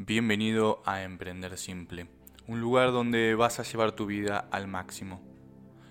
Bienvenido 0.00 0.80
a 0.86 1.02
Emprender 1.02 1.58
Simple, 1.58 2.06
un 2.46 2.60
lugar 2.60 2.92
donde 2.92 3.34
vas 3.34 3.58
a 3.58 3.64
llevar 3.64 3.90
tu 3.90 4.06
vida 4.06 4.46
al 4.52 4.68
máximo. 4.68 5.20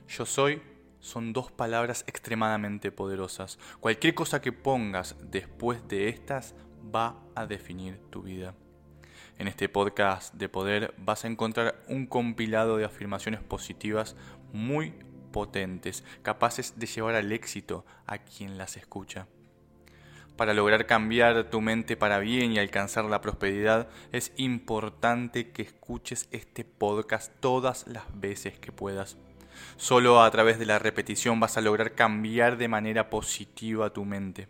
Yo 0.08 0.26
soy 0.26 0.62
son 1.02 1.34
dos 1.34 1.52
palabras 1.52 2.06
extremadamente 2.08 2.94
poderosas. 2.94 3.60
Cualquier 3.82 4.16
cosa 4.16 4.40
que 4.40 4.54
pongas 4.54 5.18
después 5.30 5.90
de 5.90 6.08
estas 6.08 6.56
va 6.96 7.22
a 7.36 7.48
definir 7.48 8.00
tu 8.10 8.22
vida. 8.22 8.56
En 9.40 9.50
este 9.50 9.68
podcast 9.68 10.34
de 10.36 10.48
poder 10.48 10.94
vas 10.98 11.26
a 11.26 11.28
encontrar 11.28 11.84
un 11.90 12.08
compilado 12.08 12.78
de 12.78 12.86
afirmaciones 12.86 13.42
positivas 13.42 14.16
muy 14.54 14.94
potentes, 15.34 16.06
capaces 16.22 16.80
de 16.80 16.88
llevar 16.88 17.16
al 17.16 17.34
éxito 17.34 17.86
a 18.06 18.20
quien 18.20 18.58
las 18.58 18.78
escucha. 18.78 19.28
Para 20.38 20.54
lograr 20.54 20.86
cambiar 20.86 21.50
tu 21.50 21.62
mente 21.62 21.98
para 21.98 22.20
bien 22.20 22.52
y 22.52 22.60
alcanzar 22.60 23.06
la 23.06 23.22
prosperidad, 23.22 23.88
es 24.12 24.32
importante 24.38 25.50
que 25.50 25.64
escuches 25.64 26.30
este 26.32 26.64
podcast 26.64 27.34
todas 27.40 27.88
las 27.88 28.04
veces 28.14 28.60
que 28.60 28.72
puedas. 28.72 29.18
Solo 29.78 30.22
a 30.22 30.30
través 30.30 30.60
de 30.60 30.68
la 30.68 30.78
repetición 30.78 31.40
vas 31.40 31.58
a 31.58 31.62
lograr 31.62 31.94
cambiar 31.94 32.58
de 32.58 32.68
manera 32.68 33.10
positiva 33.10 33.92
tu 33.92 34.06
mente. 34.06 34.48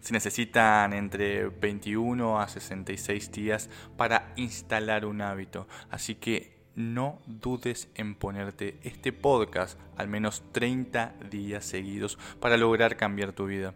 Se 0.00 0.12
necesitan 0.12 0.92
entre 0.92 1.48
21 1.48 2.40
a 2.40 2.46
66 2.46 3.32
días 3.32 3.70
para 3.96 4.32
instalar 4.36 5.06
un 5.06 5.22
hábito, 5.22 5.66
así 5.90 6.14
que 6.14 6.54
no 6.76 7.20
dudes 7.26 7.88
en 7.96 8.14
ponerte 8.14 8.78
este 8.84 9.12
podcast 9.12 9.76
al 9.96 10.06
menos 10.06 10.44
30 10.52 11.14
días 11.30 11.64
seguidos 11.64 12.16
para 12.38 12.56
lograr 12.56 12.96
cambiar 12.96 13.32
tu 13.32 13.46
vida. 13.46 13.74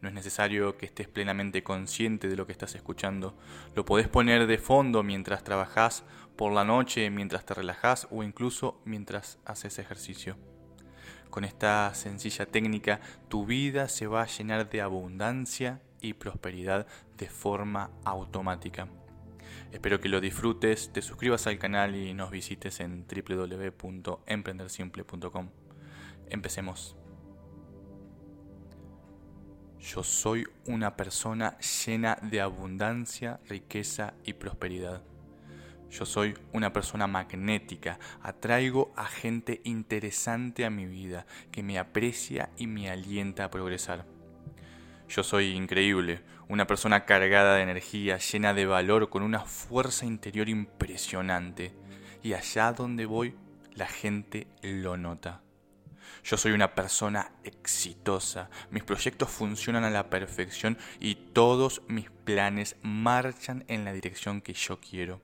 No 0.00 0.08
es 0.08 0.14
necesario 0.14 0.76
que 0.76 0.86
estés 0.86 1.08
plenamente 1.08 1.62
consciente 1.62 2.28
de 2.28 2.36
lo 2.36 2.46
que 2.46 2.52
estás 2.52 2.74
escuchando. 2.74 3.36
Lo 3.74 3.84
podés 3.84 4.08
poner 4.08 4.46
de 4.46 4.58
fondo 4.58 5.02
mientras 5.02 5.42
trabajás, 5.42 6.04
por 6.36 6.52
la 6.52 6.64
noche, 6.64 7.08
mientras 7.10 7.46
te 7.46 7.54
relajás 7.54 8.06
o 8.10 8.22
incluso 8.22 8.80
mientras 8.84 9.38
haces 9.44 9.78
ejercicio. 9.78 10.36
Con 11.30 11.44
esta 11.44 11.92
sencilla 11.94 12.46
técnica, 12.46 13.00
tu 13.28 13.46
vida 13.46 13.88
se 13.88 14.06
va 14.06 14.22
a 14.22 14.26
llenar 14.26 14.70
de 14.70 14.80
abundancia 14.80 15.80
y 16.00 16.14
prosperidad 16.14 16.86
de 17.16 17.28
forma 17.28 17.90
automática. 18.04 18.88
Espero 19.72 20.00
que 20.00 20.08
lo 20.08 20.20
disfrutes, 20.20 20.92
te 20.92 21.02
suscribas 21.02 21.46
al 21.46 21.58
canal 21.58 21.94
y 21.96 22.14
nos 22.14 22.30
visites 22.30 22.80
en 22.80 23.04
www.emprendersimple.com. 23.06 25.50
Empecemos. 26.30 26.96
Yo 29.80 30.02
soy 30.02 30.46
una 30.66 30.96
persona 30.96 31.58
llena 31.58 32.18
de 32.22 32.40
abundancia, 32.40 33.40
riqueza 33.48 34.14
y 34.24 34.32
prosperidad. 34.32 35.02
Yo 35.90 36.04
soy 36.04 36.34
una 36.52 36.72
persona 36.72 37.06
magnética, 37.06 37.98
atraigo 38.22 38.92
a 38.96 39.06
gente 39.06 39.60
interesante 39.64 40.64
a 40.64 40.70
mi 40.70 40.86
vida, 40.86 41.26
que 41.52 41.62
me 41.62 41.78
aprecia 41.78 42.50
y 42.56 42.66
me 42.66 42.90
alienta 42.90 43.44
a 43.44 43.50
progresar. 43.50 44.04
Yo 45.08 45.22
soy 45.22 45.52
increíble, 45.52 46.22
una 46.48 46.66
persona 46.66 47.04
cargada 47.04 47.56
de 47.56 47.62
energía, 47.62 48.18
llena 48.18 48.54
de 48.54 48.66
valor, 48.66 49.08
con 49.08 49.22
una 49.22 49.40
fuerza 49.40 50.04
interior 50.04 50.48
impresionante. 50.48 51.72
Y 52.22 52.32
allá 52.32 52.72
donde 52.72 53.06
voy, 53.06 53.36
la 53.74 53.86
gente 53.86 54.48
lo 54.62 54.96
nota. 54.96 55.45
Yo 56.26 56.36
soy 56.36 56.50
una 56.50 56.74
persona 56.74 57.30
exitosa, 57.44 58.50
mis 58.72 58.82
proyectos 58.82 59.30
funcionan 59.30 59.84
a 59.84 59.90
la 59.90 60.10
perfección 60.10 60.76
y 60.98 61.14
todos 61.14 61.82
mis 61.86 62.10
planes 62.10 62.74
marchan 62.82 63.64
en 63.68 63.84
la 63.84 63.92
dirección 63.92 64.40
que 64.40 64.52
yo 64.52 64.80
quiero. 64.80 65.20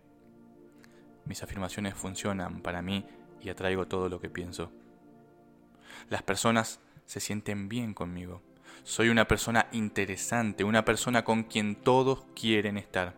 Mis 1.25 1.43
afirmaciones 1.43 1.95
funcionan 1.95 2.63
para 2.63 2.83
mí 2.83 3.05
y 3.41 3.49
atraigo 3.49 3.89
todo 3.89 4.09
lo 4.09 4.21
que 4.21 4.31
pienso. 4.31 4.71
Las 6.09 6.23
personas 6.23 6.79
se 7.05 7.19
sienten 7.19 7.69
bien 7.69 7.95
conmigo. 7.95 8.41
Soy 8.85 9.09
una 9.09 9.27
persona 9.27 9.67
interesante, 9.73 10.63
una 10.63 10.85
persona 10.85 11.25
con 11.25 11.43
quien 11.43 11.75
todos 11.75 12.23
quieren 12.41 12.79
estar. 12.79 13.15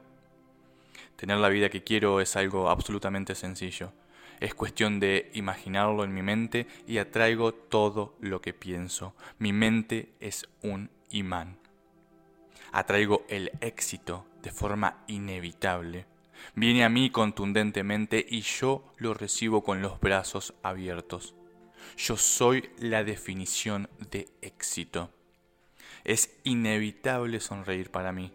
Tener 1.17 1.37
la 1.37 1.51
vida 1.51 1.69
que 1.69 1.85
quiero 1.85 2.23
es 2.23 2.35
algo 2.35 2.71
absolutamente 2.71 3.35
sencillo 3.35 3.93
es 4.45 4.55
cuestión 4.55 5.01
de 5.01 5.31
imaginarlo 5.33 6.05
en 6.05 6.13
mi 6.13 6.21
mente 6.21 6.67
y 6.87 6.99
atraigo 6.99 7.55
todo 7.55 8.15
lo 8.21 8.43
que 8.43 8.53
pienso. 8.53 9.15
Mi 9.39 9.55
mente 9.55 10.13
es 10.21 10.47
un 10.63 10.91
imán. 11.09 11.57
Atraigo 12.71 13.25
el 13.31 13.53
éxito 13.63 14.27
de 14.43 14.51
forma 14.51 15.03
inevitable. 15.07 16.05
Viene 16.55 16.85
a 16.85 16.91
mí 16.91 17.09
contundentemente 17.09 18.23
y 18.29 18.43
yo 18.43 18.93
lo 18.99 19.15
recibo 19.15 19.65
con 19.65 19.81
los 19.81 19.99
brazos 19.99 20.53
abiertos. 20.63 21.35
Yo 21.97 22.19
soy 22.19 22.69
la 22.77 23.03
definición 23.03 23.89
de 24.11 24.29
éxito. 24.43 25.11
Es 26.05 26.39
inevitable 26.45 27.41
sonreír 27.41 27.91
para 27.91 28.13
mí. 28.13 28.31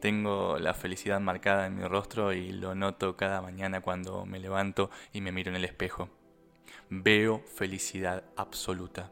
Tengo 0.00 0.58
la 0.58 0.74
felicidad 0.74 1.20
marcada 1.20 1.66
en 1.66 1.76
mi 1.76 1.84
rostro 1.84 2.32
y 2.32 2.52
lo 2.52 2.74
noto 2.76 3.16
cada 3.16 3.42
mañana 3.42 3.80
cuando 3.80 4.24
me 4.26 4.38
levanto 4.38 4.90
y 5.12 5.20
me 5.20 5.32
miro 5.32 5.50
en 5.50 5.56
el 5.56 5.64
espejo. 5.64 6.08
Veo 6.88 7.40
felicidad 7.40 8.22
absoluta. 8.36 9.10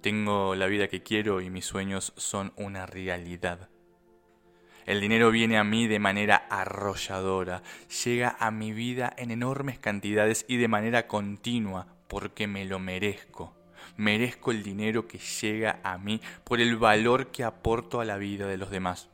Tengo 0.00 0.54
la 0.54 0.66
vida 0.66 0.88
que 0.88 1.02
quiero 1.02 1.40
y 1.42 1.50
mis 1.50 1.66
sueños 1.66 2.14
son 2.16 2.52
una 2.56 2.86
realidad. 2.86 3.68
El 4.86 5.00
dinero 5.00 5.30
viene 5.30 5.58
a 5.58 5.64
mí 5.64 5.86
de 5.86 6.00
manera 6.00 6.46
arrolladora, 6.50 7.62
llega 8.04 8.36
a 8.40 8.50
mi 8.50 8.72
vida 8.72 9.12
en 9.16 9.30
enormes 9.30 9.78
cantidades 9.78 10.44
y 10.48 10.56
de 10.56 10.66
manera 10.66 11.06
continua 11.06 11.86
porque 12.08 12.48
me 12.48 12.64
lo 12.64 12.80
merezco. 12.80 13.54
Merezco 13.96 14.50
el 14.50 14.62
dinero 14.62 15.06
que 15.06 15.18
llega 15.18 15.78
a 15.84 15.98
mí 15.98 16.20
por 16.42 16.60
el 16.60 16.76
valor 16.76 17.30
que 17.30 17.44
aporto 17.44 18.00
a 18.00 18.04
la 18.04 18.16
vida 18.16 18.48
de 18.48 18.56
los 18.56 18.70
demás. 18.70 19.11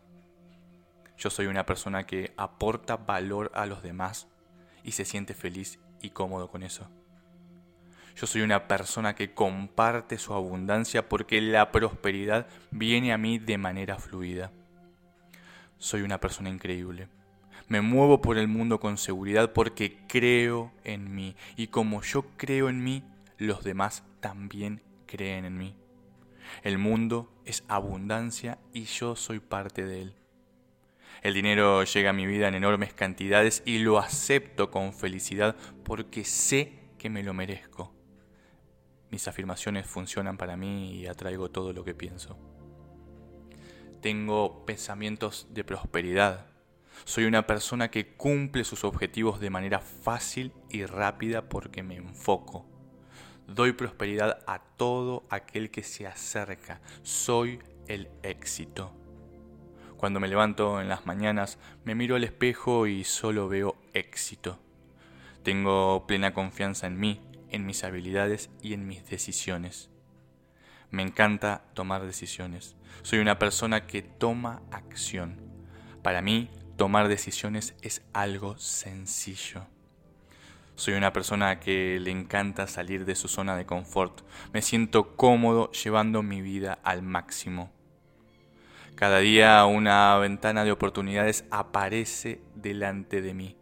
Yo 1.18 1.30
soy 1.30 1.46
una 1.46 1.66
persona 1.66 2.06
que 2.06 2.32
aporta 2.36 2.96
valor 2.96 3.50
a 3.54 3.66
los 3.66 3.82
demás 3.82 4.28
y 4.84 4.92
se 4.92 5.04
siente 5.04 5.34
feliz 5.34 5.80
y 6.00 6.10
cómodo 6.10 6.48
con 6.48 6.62
eso. 6.62 6.88
Yo 8.14 8.26
soy 8.28 8.42
una 8.42 8.68
persona 8.68 9.16
que 9.16 9.34
comparte 9.34 10.16
su 10.18 10.32
abundancia 10.32 11.08
porque 11.08 11.40
la 11.40 11.72
prosperidad 11.72 12.46
viene 12.70 13.12
a 13.12 13.18
mí 13.18 13.38
de 13.38 13.58
manera 13.58 13.98
fluida. 13.98 14.52
Soy 15.76 16.02
una 16.02 16.20
persona 16.20 16.50
increíble. 16.50 17.08
Me 17.66 17.80
muevo 17.80 18.20
por 18.20 18.38
el 18.38 18.46
mundo 18.46 18.78
con 18.78 18.96
seguridad 18.96 19.52
porque 19.52 19.98
creo 20.06 20.72
en 20.84 21.14
mí 21.14 21.34
y 21.56 21.66
como 21.66 22.02
yo 22.02 22.26
creo 22.36 22.68
en 22.68 22.82
mí, 22.82 23.02
los 23.38 23.64
demás 23.64 24.04
también 24.20 24.82
creen 25.06 25.44
en 25.44 25.58
mí. 25.58 25.76
El 26.62 26.78
mundo 26.78 27.32
es 27.44 27.64
abundancia 27.68 28.58
y 28.72 28.84
yo 28.84 29.16
soy 29.16 29.40
parte 29.40 29.84
de 29.84 30.02
él. 30.02 30.17
El 31.22 31.34
dinero 31.34 31.82
llega 31.84 32.10
a 32.10 32.12
mi 32.14 32.26
vida 32.26 32.48
en 32.48 32.54
enormes 32.54 32.92
cantidades 32.94 33.62
y 33.66 33.78
lo 33.78 33.98
acepto 33.98 34.70
con 34.70 34.92
felicidad 34.92 35.56
porque 35.84 36.24
sé 36.24 36.78
que 36.98 37.10
me 37.10 37.22
lo 37.22 37.34
merezco. 37.34 37.94
Mis 39.10 39.26
afirmaciones 39.26 39.86
funcionan 39.86 40.36
para 40.36 40.56
mí 40.56 40.92
y 40.92 41.06
atraigo 41.06 41.50
todo 41.50 41.72
lo 41.72 41.84
que 41.84 41.94
pienso. 41.94 42.38
Tengo 44.00 44.64
pensamientos 44.64 45.48
de 45.50 45.64
prosperidad. 45.64 46.46
Soy 47.04 47.24
una 47.24 47.46
persona 47.46 47.90
que 47.90 48.14
cumple 48.14 48.64
sus 48.64 48.84
objetivos 48.84 49.40
de 49.40 49.50
manera 49.50 49.80
fácil 49.80 50.52
y 50.68 50.84
rápida 50.84 51.48
porque 51.48 51.82
me 51.82 51.96
enfoco. 51.96 52.66
Doy 53.46 53.72
prosperidad 53.72 54.44
a 54.46 54.60
todo 54.60 55.26
aquel 55.30 55.70
que 55.70 55.82
se 55.82 56.06
acerca. 56.06 56.80
Soy 57.02 57.60
el 57.86 58.08
éxito. 58.22 58.92
Cuando 59.98 60.20
me 60.20 60.28
levanto 60.28 60.80
en 60.80 60.88
las 60.88 61.06
mañanas, 61.06 61.58
me 61.84 61.96
miro 61.96 62.14
al 62.14 62.22
espejo 62.22 62.86
y 62.86 63.02
solo 63.02 63.48
veo 63.48 63.76
éxito. 63.94 64.60
Tengo 65.42 66.06
plena 66.06 66.32
confianza 66.32 66.86
en 66.86 67.00
mí, 67.00 67.20
en 67.50 67.66
mis 67.66 67.82
habilidades 67.82 68.48
y 68.62 68.74
en 68.74 68.86
mis 68.86 69.04
decisiones. 69.10 69.90
Me 70.92 71.02
encanta 71.02 71.64
tomar 71.74 72.06
decisiones. 72.06 72.76
Soy 73.02 73.18
una 73.18 73.40
persona 73.40 73.88
que 73.88 74.02
toma 74.02 74.62
acción. 74.70 75.36
Para 76.00 76.22
mí, 76.22 76.48
tomar 76.76 77.08
decisiones 77.08 77.74
es 77.82 78.02
algo 78.12 78.56
sencillo. 78.56 79.66
Soy 80.76 80.94
una 80.94 81.12
persona 81.12 81.58
que 81.58 81.98
le 81.98 82.12
encanta 82.12 82.68
salir 82.68 83.04
de 83.04 83.16
su 83.16 83.26
zona 83.26 83.56
de 83.56 83.66
confort. 83.66 84.20
Me 84.52 84.62
siento 84.62 85.16
cómodo 85.16 85.72
llevando 85.72 86.22
mi 86.22 86.40
vida 86.40 86.78
al 86.84 87.02
máximo. 87.02 87.72
Cada 88.98 89.20
día 89.20 89.64
una 89.64 90.18
ventana 90.18 90.64
de 90.64 90.72
oportunidades 90.72 91.44
aparece 91.52 92.42
delante 92.56 93.22
de 93.22 93.32
mí. 93.32 93.56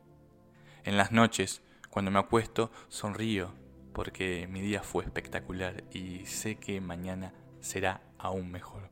En 0.82 0.96
las 0.96 1.12
noches, 1.12 1.60
cuando 1.90 2.10
me 2.10 2.18
acuesto, 2.18 2.70
sonrío 2.88 3.52
porque 3.92 4.48
mi 4.50 4.62
día 4.62 4.82
fue 4.82 5.04
espectacular 5.04 5.84
y 5.92 6.24
sé 6.24 6.56
que 6.56 6.80
mañana 6.80 7.34
será 7.60 8.00
aún 8.16 8.50
mejor. 8.50 8.88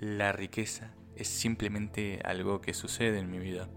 La 0.00 0.32
riqueza 0.32 0.90
es 1.14 1.28
simplemente 1.28 2.18
algo 2.24 2.60
que 2.60 2.74
sucede 2.74 3.20
en 3.20 3.30
mi 3.30 3.38
vida. 3.38 3.68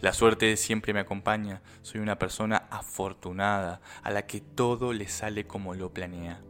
La 0.00 0.14
suerte 0.14 0.56
siempre 0.56 0.94
me 0.94 1.00
acompaña, 1.00 1.60
soy 1.82 2.00
una 2.00 2.18
persona 2.18 2.66
afortunada, 2.70 3.82
a 4.02 4.10
la 4.10 4.26
que 4.26 4.40
todo 4.40 4.94
le 4.94 5.06
sale 5.06 5.46
como 5.46 5.74
lo 5.74 5.92
planea. 5.92 6.40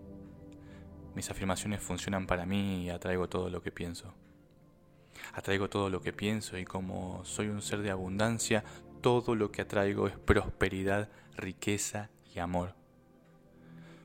Mis 1.17 1.31
afirmaciones 1.31 1.81
funcionan 1.81 2.27
para 2.27 2.45
mí 2.45 2.85
y 2.85 2.91
atraigo 2.91 3.27
todo 3.27 3.49
lo 3.49 3.63
que 3.63 3.73
pienso. 3.73 4.13
Atraigo 5.33 5.71
todo 5.71 5.89
lo 5.89 6.03
que 6.03 6.13
pienso 6.13 6.59
y 6.59 6.67
como 6.67 7.25
soy 7.25 7.49
un 7.49 7.63
ser 7.63 7.81
de 7.81 7.91
abundancia, 7.91 8.65
todo 9.01 9.35
lo 9.35 9.51
que 9.51 9.63
atraigo 9.63 10.09
es 10.09 10.19
prosperidad, 10.19 11.09
riqueza 11.35 12.11
y 12.35 12.39
amor. 12.39 12.75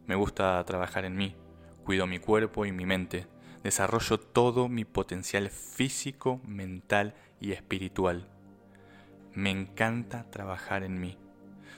Me 0.07 0.15
gusta 0.15 0.63
trabajar 0.63 1.03
en 1.03 1.17
mí, 1.17 1.35
cuido 1.83 2.07
mi 2.07 2.17
cuerpo 2.17 2.65
y 2.65 2.71
mi 2.71 2.85
mente, 2.85 3.27
desarrollo 3.61 4.17
todo 4.17 4.69
mi 4.69 4.85
potencial 4.85 5.49
físico, 5.49 6.39
mental 6.45 7.13
y 7.41 7.51
espiritual. 7.51 8.29
Me 9.33 9.51
encanta 9.51 10.31
trabajar 10.31 10.83
en 10.83 10.97
mí. 11.01 11.17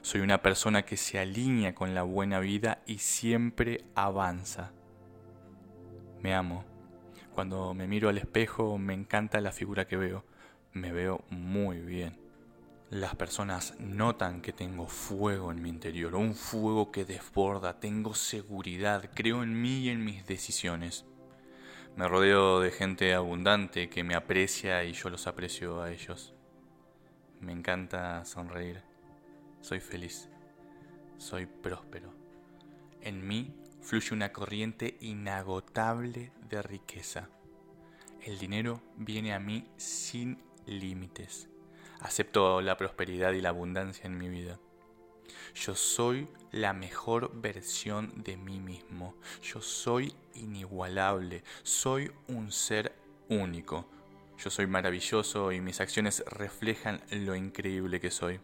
Soy 0.04 0.22
una 0.22 0.44
persona 0.44 0.84
que 0.86 0.96
se 0.96 1.18
alinea 1.18 1.74
con 1.74 1.96
la 1.96 2.04
buena 2.04 2.40
vida 2.40 2.84
y 2.86 3.00
siempre 3.00 3.84
avanza. 3.96 4.74
Me 6.24 6.34
amo. 6.34 6.64
Cuando 7.36 7.74
me 7.74 7.86
miro 7.86 8.08
al 8.08 8.18
espejo 8.18 8.78
me 8.78 8.94
encanta 8.94 9.42
la 9.42 9.52
figura 9.52 9.86
que 9.86 9.98
veo. 9.98 10.24
Me 10.72 10.94
veo 10.94 11.26
muy 11.30 11.82
bien. 11.82 12.18
Las 12.90 13.16
personas 13.16 13.76
notan 13.80 14.42
que 14.42 14.54
tengo 14.54 14.88
fuego 14.88 15.52
en 15.52 15.62
mi 15.62 15.68
interior, 15.68 16.16
un 16.16 16.34
fuego 16.34 16.92
que 16.92 17.04
desborda, 17.04 17.80
tengo 17.80 18.16
seguridad, 18.16 19.10
creo 19.14 19.44
en 19.44 19.62
mí 19.62 19.80
y 19.80 19.90
en 19.90 20.06
mis 20.06 20.26
decisiones. 20.26 21.06
Me 21.98 22.08
rodeo 22.08 22.62
de 22.62 22.72
gente 22.72 23.14
abundante 23.14 23.90
que 23.90 24.06
me 24.06 24.16
aprecia 24.16 24.84
y 24.86 24.94
yo 24.94 25.10
los 25.10 25.28
aprecio 25.28 25.82
a 25.82 25.92
ellos. 25.92 26.34
Me 27.42 27.52
encanta 27.52 28.24
sonreír. 28.24 28.82
Soy 29.60 29.82
feliz. 29.82 30.30
Soy 31.18 31.48
próspero. 31.48 32.14
En 33.02 33.28
mí 33.28 33.54
fluye 33.84 34.14
una 34.14 34.32
corriente 34.32 34.98
inagotable 35.02 36.32
de 36.50 36.62
riqueza. 36.62 37.30
El 38.22 38.40
dinero 38.40 38.82
viene 38.96 39.34
a 39.34 39.40
mí 39.40 39.68
sin 39.78 40.42
límites. 40.66 41.50
Acepto 42.00 42.62
la 42.62 42.78
prosperidad 42.78 43.34
y 43.34 43.42
la 43.42 43.50
abundancia 43.50 44.06
en 44.06 44.18
mi 44.18 44.30
vida. 44.30 44.60
Yo 45.54 45.76
soy 45.76 46.28
la 46.52 46.74
mejor 46.74 47.32
versión 47.34 48.24
de 48.24 48.38
mí 48.38 48.60
mismo. 48.60 49.16
Yo 49.42 49.62
soy 49.62 50.14
inigualable. 50.36 51.44
Soy 51.64 52.12
un 52.28 52.52
ser 52.52 52.96
único. 53.30 53.86
Yo 54.38 54.50
soy 54.50 54.68
maravilloso 54.68 55.52
y 55.52 55.62
mis 55.62 55.82
acciones 55.82 56.24
reflejan 56.28 57.02
lo 57.12 57.36
increíble 57.36 58.00
que 58.00 58.12
soy. 58.12 58.40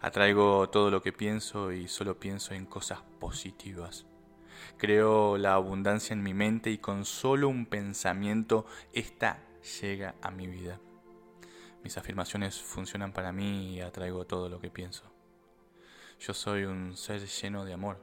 Atraigo 0.00 0.68
todo 0.68 0.90
lo 0.90 1.02
que 1.02 1.12
pienso 1.12 1.72
y 1.72 1.88
solo 1.88 2.18
pienso 2.18 2.54
en 2.54 2.66
cosas 2.66 3.00
positivas. 3.18 4.06
Creo 4.76 5.38
la 5.38 5.54
abundancia 5.54 6.14
en 6.14 6.22
mi 6.22 6.34
mente 6.34 6.70
y 6.70 6.78
con 6.78 7.04
solo 7.04 7.48
un 7.48 7.66
pensamiento 7.66 8.66
esta 8.92 9.38
llega 9.80 10.14
a 10.20 10.30
mi 10.30 10.46
vida. 10.46 10.80
Mis 11.82 11.98
afirmaciones 11.98 12.60
funcionan 12.60 13.12
para 13.12 13.32
mí 13.32 13.74
y 13.74 13.80
atraigo 13.80 14.26
todo 14.26 14.48
lo 14.48 14.60
que 14.60 14.70
pienso. 14.70 15.04
Yo 16.18 16.32
soy 16.32 16.64
un 16.64 16.96
ser 16.96 17.26
lleno 17.26 17.64
de 17.64 17.74
amor. 17.74 17.98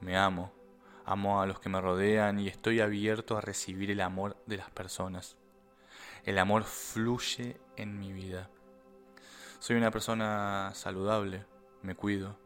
Me 0.00 0.16
amo, 0.16 0.52
amo 1.04 1.40
a 1.40 1.46
los 1.46 1.60
que 1.60 1.68
me 1.68 1.80
rodean 1.80 2.40
y 2.40 2.48
estoy 2.48 2.80
abierto 2.80 3.36
a 3.36 3.40
recibir 3.40 3.90
el 3.90 4.00
amor 4.00 4.36
de 4.46 4.56
las 4.56 4.70
personas. 4.70 5.36
El 6.24 6.38
amor 6.38 6.64
fluye 6.64 7.60
en 7.76 7.98
mi 7.98 8.12
vida. 8.12 8.50
Soy 9.60 9.76
una 9.76 9.90
persona 9.90 10.72
saludable, 10.74 11.46
me 11.82 11.94
cuido, 11.94 12.36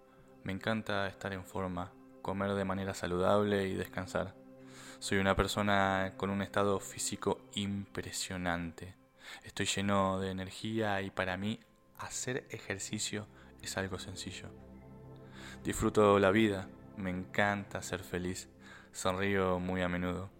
me 0.44 0.52
encanta 0.52 1.06
estar 1.08 1.32
en 1.32 1.44
forma, 1.44 1.92
comer 2.22 2.54
de 2.54 2.64
manera 2.64 2.94
saludable 2.94 3.68
y 3.68 3.74
descansar. 3.74 4.34
Soy 4.98 5.18
una 5.18 5.36
persona 5.36 6.14
con 6.16 6.30
un 6.30 6.42
estado 6.42 6.78
físico 6.80 7.40
impresionante. 7.54 8.94
Estoy 9.44 9.66
lleno 9.66 10.20
de 10.20 10.30
energía 10.30 11.00
y 11.00 11.10
para 11.10 11.36
mí 11.36 11.60
hacer 11.98 12.46
ejercicio 12.50 13.26
es 13.62 13.76
algo 13.76 13.98
sencillo. 13.98 14.48
Disfruto 15.64 16.18
la 16.18 16.30
vida, 16.30 16.68
me 16.96 17.10
encanta 17.10 17.82
ser 17.82 18.02
feliz, 18.02 18.48
sonrío 18.92 19.58
muy 19.58 19.82
a 19.82 19.88
menudo. 19.88 20.30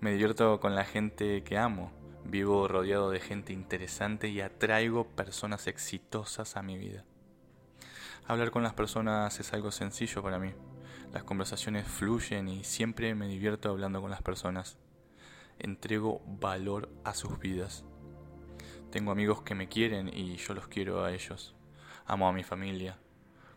Me 0.00 0.12
divierto 0.12 0.60
con 0.60 0.74
la 0.74 0.84
gente 0.84 1.42
que 1.42 1.58
amo, 1.58 1.92
vivo 2.24 2.68
rodeado 2.68 3.10
de 3.10 3.20
gente 3.20 3.52
interesante 3.52 4.28
y 4.28 4.40
atraigo 4.40 5.06
personas 5.08 5.66
exitosas 5.66 6.56
a 6.56 6.62
mi 6.62 6.78
vida. 6.78 7.04
Hablar 8.26 8.50
con 8.50 8.62
las 8.62 8.74
personas 8.74 9.40
es 9.40 9.52
algo 9.52 9.72
sencillo 9.72 10.22
para 10.22 10.38
mí. 10.38 10.52
Las 11.12 11.24
conversaciones 11.24 11.86
fluyen 11.86 12.48
y 12.48 12.64
siempre 12.64 13.14
me 13.14 13.28
divierto 13.28 13.70
hablando 13.70 14.00
con 14.00 14.10
las 14.10 14.22
personas. 14.22 14.78
Entrego 15.58 16.22
valor 16.26 16.88
a 17.04 17.14
sus 17.14 17.38
vidas. 17.38 17.84
Tengo 18.90 19.12
amigos 19.12 19.42
que 19.42 19.54
me 19.54 19.68
quieren 19.68 20.08
y 20.08 20.36
yo 20.36 20.54
los 20.54 20.68
quiero 20.68 21.04
a 21.04 21.12
ellos. 21.12 21.54
Amo 22.06 22.28
a 22.28 22.32
mi 22.32 22.42
familia, 22.42 22.98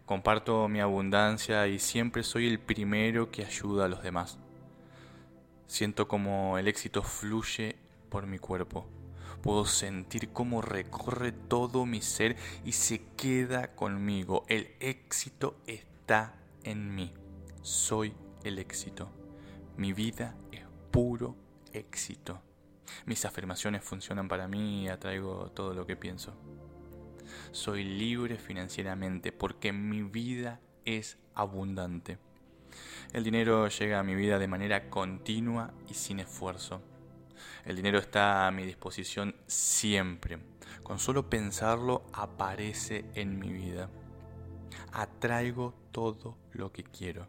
Comparto 0.06 0.68
mi 0.68 0.82
abundancia 0.82 1.66
y 1.68 1.80
siempre 1.80 2.24
soy 2.24 2.48
el 2.48 2.60
primero 2.60 3.32
que 3.32 3.46
ayuda 3.46 3.86
a 3.86 3.88
los 3.88 4.04
demás. 4.04 4.38
Siento 5.66 6.10
como 6.10 6.58
el 6.58 6.68
éxito 6.68 7.02
fluye 7.02 7.78
por 8.10 8.28
mi 8.28 8.38
cuerpo. 8.38 8.86
Puedo 9.42 9.66
sentir 9.66 10.30
cómo 10.34 10.62
recorre 10.62 11.32
todo 11.32 11.86
mi 11.86 12.02
ser 12.02 12.36
y 12.66 12.74
se 12.74 13.02
queda 13.16 13.76
conmigo. 13.76 14.44
El 14.50 14.76
éxito 14.82 15.56
está 15.68 16.36
en 16.64 16.94
mí. 16.94 17.14
Soy 17.63 18.13
el 18.44 18.60
éxito. 18.60 19.10
Mi 19.77 19.92
vida 19.92 20.36
es 20.51 20.62
puro 20.92 21.36
éxito. 21.71 22.39
Mis 23.07 23.25
afirmaciones 23.25 23.83
funcionan 23.83 24.27
para 24.27 24.48
mí 24.48 24.83
y 24.83 24.88
atraigo 24.89 25.50
todo 25.50 25.74
lo 25.74 25.88
que 25.88 25.95
pienso 25.95 26.36
soy 27.51 27.83
libre 27.83 28.38
financieramente 28.38 29.31
porque 29.31 29.71
mi 29.74 30.04
vida 30.04 30.60
es 30.86 31.18
abundante. 31.36 32.18
El 33.12 33.24
dinero 33.24 33.68
llega 33.68 34.00
a 34.00 34.04
mi 34.04 34.15
vida 34.15 34.39
de 34.39 34.48
manera 34.48 34.89
continua 34.89 35.74
y 35.88 35.94
sin 35.94 36.19
esfuerzo. 36.19 36.81
El 37.65 37.75
dinero 37.75 38.00
está 38.00 38.48
a 38.48 38.51
mi 38.51 38.65
disposición 38.65 39.36
siempre. 39.48 40.39
Con 40.81 41.00
solo 41.00 41.30
pensarlo 41.30 42.04
aparece 42.13 43.05
en 43.13 43.38
mi 43.38 43.51
vida. 43.51 43.89
Atraigo 44.91 45.74
todo 45.91 46.38
lo 46.51 46.72
que 46.72 46.84
quiero. 46.84 47.27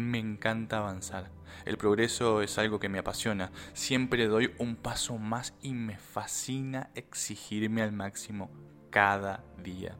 Me 0.00 0.18
encanta 0.18 0.78
avanzar. 0.78 1.30
El 1.66 1.76
progreso 1.76 2.40
es 2.40 2.56
algo 2.56 2.80
que 2.80 2.88
me 2.88 2.98
apasiona. 2.98 3.52
Siempre 3.74 4.28
doy 4.28 4.50
un 4.56 4.76
paso 4.76 5.18
más 5.18 5.52
y 5.60 5.74
me 5.74 5.98
fascina 5.98 6.88
exigirme 6.94 7.82
al 7.82 7.92
máximo 7.92 8.50
cada 8.88 9.44
día. 9.62 9.94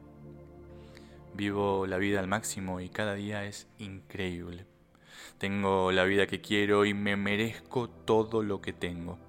Vivo 1.35 1.85
la 1.85 1.99
vida 1.99 2.19
al 2.19 2.27
máximo 2.27 2.79
y 2.79 2.89
cada 2.89 3.13
día 3.13 3.45
es 3.45 3.67
increíble. 3.77 4.65
Tengo 5.37 5.91
la 5.91 6.03
vida 6.05 6.25
que 6.25 6.41
quiero 6.41 6.83
y 6.85 6.95
me 6.95 7.15
merezco 7.15 7.87
todo 7.87 8.41
lo 8.41 8.59
que 8.59 8.73
tengo. 8.73 9.19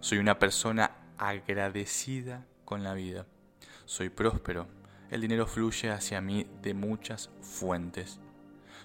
Soy 0.00 0.16
una 0.16 0.38
persona 0.38 0.92
agradecida 1.18 2.46
con 2.64 2.82
la 2.82 2.94
vida. 2.94 3.26
Soy 3.84 4.08
próspero. 4.08 4.66
El 5.10 5.20
dinero 5.20 5.46
fluye 5.46 5.90
hacia 5.90 6.22
mí 6.22 6.46
de 6.62 6.72
muchas 6.72 7.28
fuentes. 7.42 8.18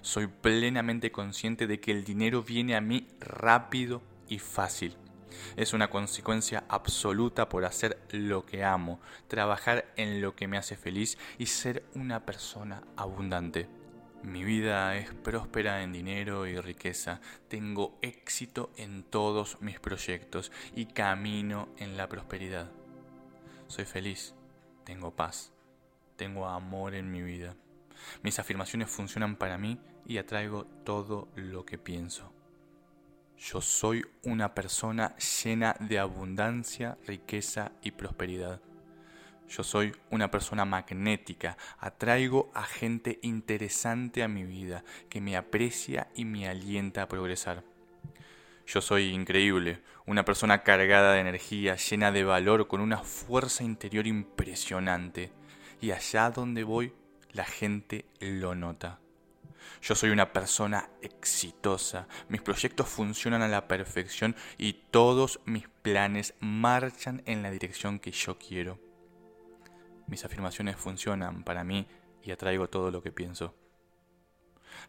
Soy 0.06 0.28
plenamente 0.28 1.10
consciente 1.10 1.66
de 1.66 1.80
que 1.80 1.90
el 1.90 2.04
dinero 2.04 2.40
viene 2.40 2.76
a 2.76 2.80
mí 2.80 3.08
rápido 3.18 4.02
y 4.28 4.38
fácil. 4.38 4.96
Es 5.56 5.72
una 5.72 5.90
consecuencia 5.90 6.62
absoluta 6.68 7.48
por 7.48 7.64
hacer 7.64 7.98
lo 8.12 8.46
que 8.46 8.62
amo, 8.62 9.00
trabajar 9.26 9.92
en 9.96 10.22
lo 10.22 10.36
que 10.36 10.46
me 10.46 10.58
hace 10.58 10.76
feliz 10.76 11.18
y 11.38 11.46
ser 11.46 11.82
una 11.96 12.24
persona 12.24 12.84
abundante. 12.96 13.68
Mi 14.22 14.44
vida 14.44 14.96
es 14.96 15.12
próspera 15.12 15.82
en 15.82 15.92
dinero 15.92 16.46
y 16.46 16.56
riqueza. 16.60 17.20
Tengo 17.48 17.98
éxito 18.00 18.70
en 18.76 19.02
todos 19.02 19.60
mis 19.60 19.80
proyectos 19.80 20.52
y 20.76 20.86
camino 20.86 21.68
en 21.78 21.96
la 21.96 22.08
prosperidad. 22.08 22.70
Soy 23.66 23.86
feliz, 23.86 24.36
tengo 24.84 25.16
paz, 25.16 25.52
tengo 26.14 26.46
amor 26.46 26.94
en 26.94 27.10
mi 27.10 27.22
vida. 27.22 27.56
Mis 28.22 28.38
afirmaciones 28.38 28.90
funcionan 28.90 29.36
para 29.36 29.58
mí 29.58 29.78
y 30.06 30.18
atraigo 30.18 30.64
todo 30.84 31.28
lo 31.34 31.64
que 31.64 31.78
pienso. 31.78 32.32
Yo 33.38 33.60
soy 33.60 34.04
una 34.22 34.54
persona 34.54 35.14
llena 35.16 35.76
de 35.78 35.98
abundancia, 35.98 36.96
riqueza 37.06 37.72
y 37.82 37.90
prosperidad. 37.90 38.60
Yo 39.48 39.62
soy 39.62 39.94
una 40.10 40.30
persona 40.30 40.64
magnética, 40.64 41.56
atraigo 41.78 42.50
a 42.54 42.64
gente 42.64 43.20
interesante 43.22 44.22
a 44.22 44.28
mi 44.28 44.44
vida, 44.44 44.82
que 45.08 45.20
me 45.20 45.36
aprecia 45.36 46.08
y 46.14 46.24
me 46.24 46.48
alienta 46.48 47.02
a 47.02 47.08
progresar. 47.08 47.62
Yo 48.66 48.80
soy 48.80 49.10
increíble, 49.10 49.80
una 50.06 50.24
persona 50.24 50.64
cargada 50.64 51.12
de 51.12 51.20
energía, 51.20 51.76
llena 51.76 52.10
de 52.10 52.24
valor, 52.24 52.66
con 52.66 52.80
una 52.80 52.98
fuerza 52.98 53.62
interior 53.62 54.08
impresionante. 54.08 55.30
Y 55.80 55.92
allá 55.92 56.30
donde 56.30 56.64
voy, 56.64 56.92
la 57.36 57.44
gente 57.44 58.06
lo 58.18 58.54
nota. 58.54 58.98
Yo 59.82 59.94
soy 59.94 60.10
una 60.10 60.32
persona 60.32 60.88
exitosa, 61.02 62.08
mis 62.28 62.40
proyectos 62.40 62.88
funcionan 62.88 63.42
a 63.42 63.48
la 63.48 63.68
perfección 63.68 64.34
y 64.56 64.72
todos 64.90 65.40
mis 65.44 65.68
planes 65.82 66.34
marchan 66.40 67.22
en 67.26 67.42
la 67.42 67.50
dirección 67.50 67.98
que 67.98 68.10
yo 68.10 68.38
quiero. 68.38 68.78
Mis 70.06 70.24
afirmaciones 70.24 70.76
funcionan 70.76 71.42
para 71.42 71.62
mí 71.62 71.86
y 72.22 72.30
atraigo 72.30 72.68
todo 72.68 72.90
lo 72.90 73.02
que 73.02 73.12
pienso. 73.12 73.54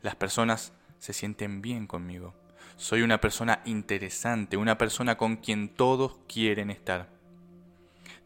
Las 0.02 0.16
personas 0.16 0.74
se 1.00 1.12
sienten 1.12 1.62
bien 1.62 1.86
conmigo. 1.86 2.34
Soy 2.78 3.02
una 3.02 3.20
persona 3.20 3.62
interesante, 3.66 4.56
una 4.56 4.78
persona 4.78 5.18
con 5.18 5.38
quien 5.38 5.68
todos 5.70 6.18
quieren 6.28 6.70
estar. 6.70 7.10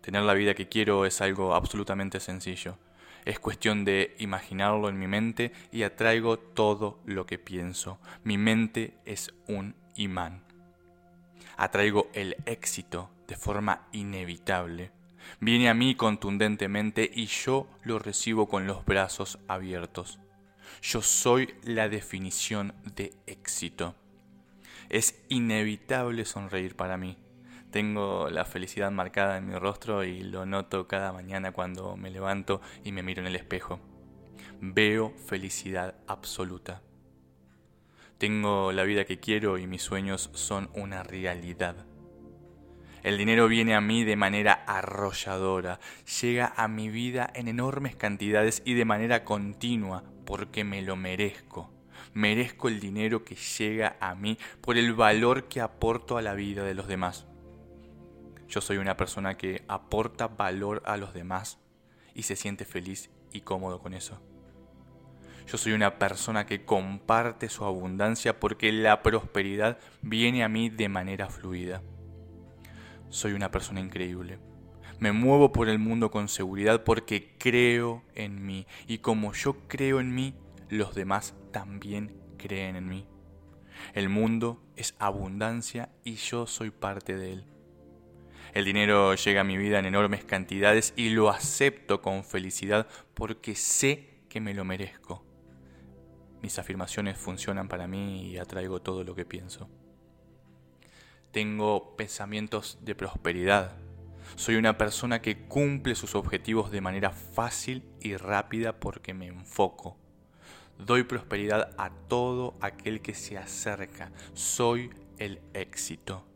Tener 0.01 0.21
la 0.23 0.33
vida 0.33 0.53
que 0.53 0.67
quiero 0.67 1.05
es 1.05 1.21
algo 1.21 1.55
absolutamente 1.55 2.19
sencillo. 2.19 2.77
Es 3.25 3.39
cuestión 3.39 3.85
de 3.85 4.15
imaginarlo 4.19 4.89
en 4.89 4.97
mi 4.97 5.07
mente 5.07 5.51
y 5.71 5.83
atraigo 5.83 6.39
todo 6.39 6.99
lo 7.05 7.25
que 7.25 7.37
pienso. 7.37 7.99
Mi 8.23 8.37
mente 8.37 8.95
es 9.05 9.33
un 9.47 9.75
imán. 9.95 10.43
Atraigo 11.57 12.09
el 12.13 12.35
éxito 12.45 13.11
de 13.27 13.35
forma 13.35 13.87
inevitable. 13.91 14.91
Viene 15.39 15.69
a 15.69 15.73
mí 15.73 15.95
contundentemente 15.95 17.09
y 17.13 17.27
yo 17.27 17.67
lo 17.83 17.99
recibo 17.99 18.47
con 18.47 18.65
los 18.65 18.83
brazos 18.85 19.37
abiertos. 19.47 20.19
Yo 20.81 21.01
soy 21.01 21.53
la 21.63 21.89
definición 21.89 22.73
de 22.95 23.13
éxito. 23.27 23.95
Es 24.89 25.23
inevitable 25.29 26.25
sonreír 26.25 26.75
para 26.75 26.97
mí. 26.97 27.17
Tengo 27.71 28.29
la 28.29 28.43
felicidad 28.43 28.91
marcada 28.91 29.37
en 29.37 29.47
mi 29.47 29.55
rostro 29.55 30.03
y 30.03 30.23
lo 30.23 30.45
noto 30.45 30.89
cada 30.89 31.13
mañana 31.13 31.53
cuando 31.53 31.95
me 31.95 32.09
levanto 32.11 32.59
y 32.83 32.91
me 32.91 33.01
miro 33.01 33.21
en 33.21 33.27
el 33.27 33.37
espejo. 33.37 33.79
Veo 34.59 35.13
felicidad 35.25 35.95
absoluta. 36.05 36.81
Tengo 38.17 38.73
la 38.73 38.83
vida 38.83 39.05
que 39.05 39.21
quiero 39.21 39.57
y 39.57 39.67
mis 39.67 39.81
sueños 39.81 40.29
son 40.33 40.69
una 40.73 41.01
realidad. 41.03 41.85
El 43.03 43.17
dinero 43.17 43.47
viene 43.47 43.73
a 43.73 43.81
mí 43.81 44.03
de 44.03 44.17
manera 44.17 44.65
arrolladora, 44.67 45.79
llega 46.21 46.53
a 46.57 46.67
mi 46.67 46.89
vida 46.89 47.31
en 47.33 47.47
enormes 47.47 47.95
cantidades 47.95 48.61
y 48.65 48.73
de 48.73 48.85
manera 48.85 49.23
continua 49.23 50.03
porque 50.25 50.65
me 50.65 50.81
lo 50.81 50.97
merezco. 50.97 51.71
Merezco 52.13 52.67
el 52.67 52.81
dinero 52.81 53.23
que 53.23 53.35
llega 53.35 53.95
a 54.01 54.13
mí 54.13 54.37
por 54.59 54.77
el 54.77 54.93
valor 54.93 55.47
que 55.47 55.61
aporto 55.61 56.17
a 56.17 56.21
la 56.21 56.33
vida 56.33 56.63
de 56.63 56.75
los 56.75 56.87
demás. 56.87 57.30
Yo 58.51 58.59
soy 58.59 58.75
una 58.75 58.97
persona 58.97 59.37
que 59.37 59.63
aporta 59.69 60.27
valor 60.27 60.83
a 60.85 60.97
los 60.97 61.13
demás 61.13 61.57
y 62.13 62.23
se 62.23 62.35
siente 62.35 62.65
feliz 62.65 63.09
y 63.31 63.41
cómodo 63.41 63.79
con 63.79 63.93
eso. 63.93 64.21
Yo 65.47 65.57
soy 65.57 65.71
una 65.71 65.97
persona 65.97 66.45
que 66.45 66.65
comparte 66.65 67.47
su 67.47 67.63
abundancia 67.63 68.41
porque 68.41 68.73
la 68.73 69.03
prosperidad 69.03 69.79
viene 70.01 70.43
a 70.43 70.49
mí 70.49 70.69
de 70.69 70.89
manera 70.89 71.29
fluida. 71.29 71.81
Soy 73.07 73.31
una 73.31 73.51
persona 73.51 73.79
increíble. 73.79 74.37
Me 74.99 75.13
muevo 75.13 75.53
por 75.53 75.69
el 75.69 75.79
mundo 75.79 76.11
con 76.11 76.27
seguridad 76.27 76.83
porque 76.83 77.37
creo 77.37 78.03
en 78.15 78.45
mí 78.45 78.67
y 78.85 78.97
como 78.97 79.31
yo 79.31 79.65
creo 79.69 80.01
en 80.01 80.13
mí, 80.13 80.35
los 80.67 80.93
demás 80.93 81.35
también 81.53 82.21
creen 82.37 82.75
en 82.75 82.89
mí. 82.89 83.07
El 83.93 84.09
mundo 84.09 84.61
es 84.75 84.93
abundancia 84.99 85.93
y 86.03 86.15
yo 86.15 86.47
soy 86.47 86.69
parte 86.69 87.15
de 87.15 87.31
él. 87.31 87.50
El 88.53 88.65
dinero 88.65 89.15
llega 89.15 89.41
a 89.41 89.45
mi 89.45 89.57
vida 89.57 89.79
en 89.79 89.85
enormes 89.85 90.25
cantidades 90.25 90.93
y 90.97 91.09
lo 91.09 91.29
acepto 91.29 92.01
con 92.01 92.25
felicidad 92.25 92.85
porque 93.13 93.55
sé 93.55 94.25
que 94.27 94.41
me 94.41 94.53
lo 94.53 94.65
merezco. 94.65 95.25
Mis 96.41 96.59
afirmaciones 96.59 97.17
funcionan 97.17 97.69
para 97.69 97.87
mí 97.87 98.29
y 98.29 98.37
atraigo 98.37 98.81
todo 98.81 99.05
lo 99.05 99.15
que 99.15 99.25
pienso. 99.25 99.69
Tengo 101.31 101.95
pensamientos 101.95 102.79
de 102.81 102.93
prosperidad. 102.93 103.77
Soy 104.35 104.55
una 104.55 104.77
persona 104.77 105.21
que 105.21 105.47
cumple 105.47 105.95
sus 105.95 106.15
objetivos 106.15 106.71
de 106.71 106.81
manera 106.81 107.11
fácil 107.11 107.83
y 108.01 108.17
rápida 108.17 108.79
porque 108.79 109.13
me 109.13 109.27
enfoco. 109.27 109.97
Doy 110.77 111.03
prosperidad 111.03 111.73
a 111.77 111.91
todo 112.09 112.57
aquel 112.59 113.01
que 113.01 113.13
se 113.13 113.37
acerca. 113.37 114.11
Soy 114.33 114.89
el 115.19 115.39
éxito. 115.53 116.30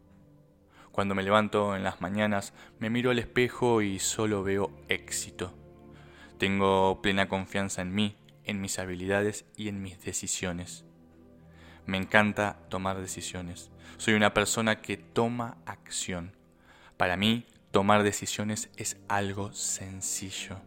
Cuando 0.95 1.13
me 1.13 1.23
levanto 1.23 1.75
en 1.75 1.83
las 1.83 1.99
mañanas, 1.99 2.53
me 2.79 2.89
miro 2.89 3.11
al 3.11 3.19
espejo 3.19 3.81
y 3.81 3.99
solo 3.99 4.43
veo 4.43 4.71
éxito. 4.87 5.53
Tengo 6.37 7.01
plena 7.01 7.27
confianza 7.27 7.81
en 7.81 7.93
mí, 7.93 8.15
en 8.45 8.61
mis 8.61 8.79
habilidades 8.79 9.43
y 9.57 9.67
en 9.67 9.81
mis 9.81 10.01
decisiones. 10.05 10.85
Me 11.85 11.97
encanta 11.97 12.59
tomar 12.69 13.01
decisiones. 13.01 13.71
Soy 13.97 14.13
una 14.13 14.33
persona 14.33 14.81
que 14.81 14.95
toma 14.95 15.57
acción. 15.65 16.31
Para 16.95 17.17
mí, 17.17 17.45
tomar 17.71 18.03
decisiones 18.03 18.69
es 18.77 18.95
algo 19.09 19.51
sencillo. 19.51 20.61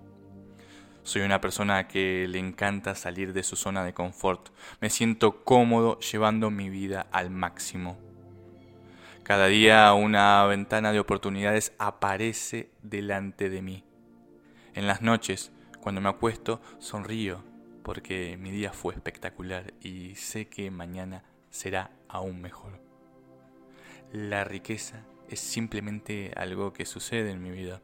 Soy 1.05 1.23
una 1.23 1.41
persona 1.41 1.89
que 1.89 2.27
le 2.29 2.39
encanta 2.39 2.95
salir 2.95 3.33
de 3.33 3.45
su 3.45 3.57
zona 3.57 3.83
de 3.83 3.95
confort. 3.95 4.51
Me 4.83 4.91
siento 4.91 5.43
cómodo 5.43 5.99
llevando 6.01 6.51
mi 6.51 6.69
vida 6.69 7.07
al 7.13 7.31
máximo. 7.31 8.08
Cada 9.29 9.49
día 9.49 9.93
una 9.93 10.43
ventana 10.47 10.91
de 10.91 11.01
oportunidades 11.01 11.75
aparece 11.79 12.71
delante 12.81 13.51
de 13.51 13.61
mí. 13.61 13.85
En 14.73 14.87
las 14.87 15.03
noches, 15.03 15.53
cuando 15.83 16.01
me 16.01 16.09
acuesto, 16.09 16.63
sonrío 16.79 17.45
porque 17.83 18.39
mi 18.41 18.51
día 18.51 18.73
fue 18.73 18.95
espectacular 18.95 19.75
y 19.83 20.15
sé 20.15 20.49
que 20.49 20.71
mañana 20.71 21.25
será 21.51 21.91
aún 22.09 22.41
mejor. 22.41 22.81
La 24.15 24.45
riqueza 24.45 25.05
es 25.29 25.41
simplemente 25.41 26.33
algo 26.35 26.73
que 26.73 26.87
sucede 26.87 27.31
en 27.31 27.43
mi 27.43 27.51
vida. 27.51 27.83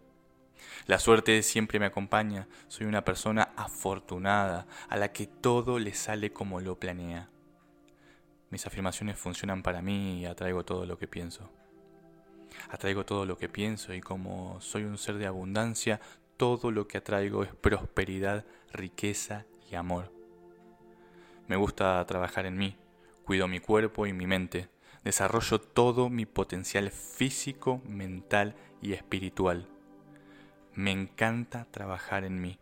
La 0.87 0.99
suerte 0.99 1.43
siempre 1.43 1.79
me 1.79 1.85
acompaña, 1.85 2.49
soy 2.69 2.87
una 2.87 3.05
persona 3.05 3.51
afortunada 3.55 4.67
a 4.89 4.97
la 4.97 5.13
que 5.13 5.27
todo 5.27 5.79
le 5.79 5.93
sale 5.93 6.33
como 6.33 6.63
lo 6.63 6.81
planea. 6.81 7.29
Mis 8.55 8.69
afirmaciones 8.69 9.19
funcionan 9.19 9.65
para 9.65 9.83
mí 9.83 10.21
y 10.21 10.27
atraigo 10.27 10.65
todo 10.65 10.87
lo 10.87 10.97
que 10.97 11.09
pienso. 11.09 11.51
Atraigo 12.71 13.05
todo 13.05 13.27
lo 13.27 13.37
que 13.37 13.49
pienso 13.49 13.93
y 13.93 14.01
como 14.01 14.61
soy 14.61 14.85
un 14.85 14.97
ser 14.97 15.17
de 15.17 15.27
abundancia, 15.27 16.01
todo 16.37 16.71
lo 16.71 16.87
que 16.87 16.99
atraigo 16.99 17.43
es 17.43 17.53
prosperidad, 17.53 18.45
riqueza 18.73 19.45
y 19.69 19.75
amor. 19.75 20.13
Me 21.49 21.57
gusta 21.57 22.07
trabajar 22.07 22.47
en 22.47 22.57
mí, 22.57 22.77
cuido 23.25 23.49
mi 23.49 23.59
cuerpo 23.59 24.07
y 24.07 24.13
mi 24.13 24.29
mente, 24.29 24.69
desarrollo 25.03 25.61
todo 25.61 26.09
mi 26.09 26.25
potencial 26.25 26.93
físico, 26.93 27.83
mental 27.89 28.55
y 28.81 28.93
espiritual. 28.93 29.67
Me 30.75 30.93
encanta 30.93 31.67
trabajar 31.73 32.23
en 32.23 32.41
mí. 32.41 32.61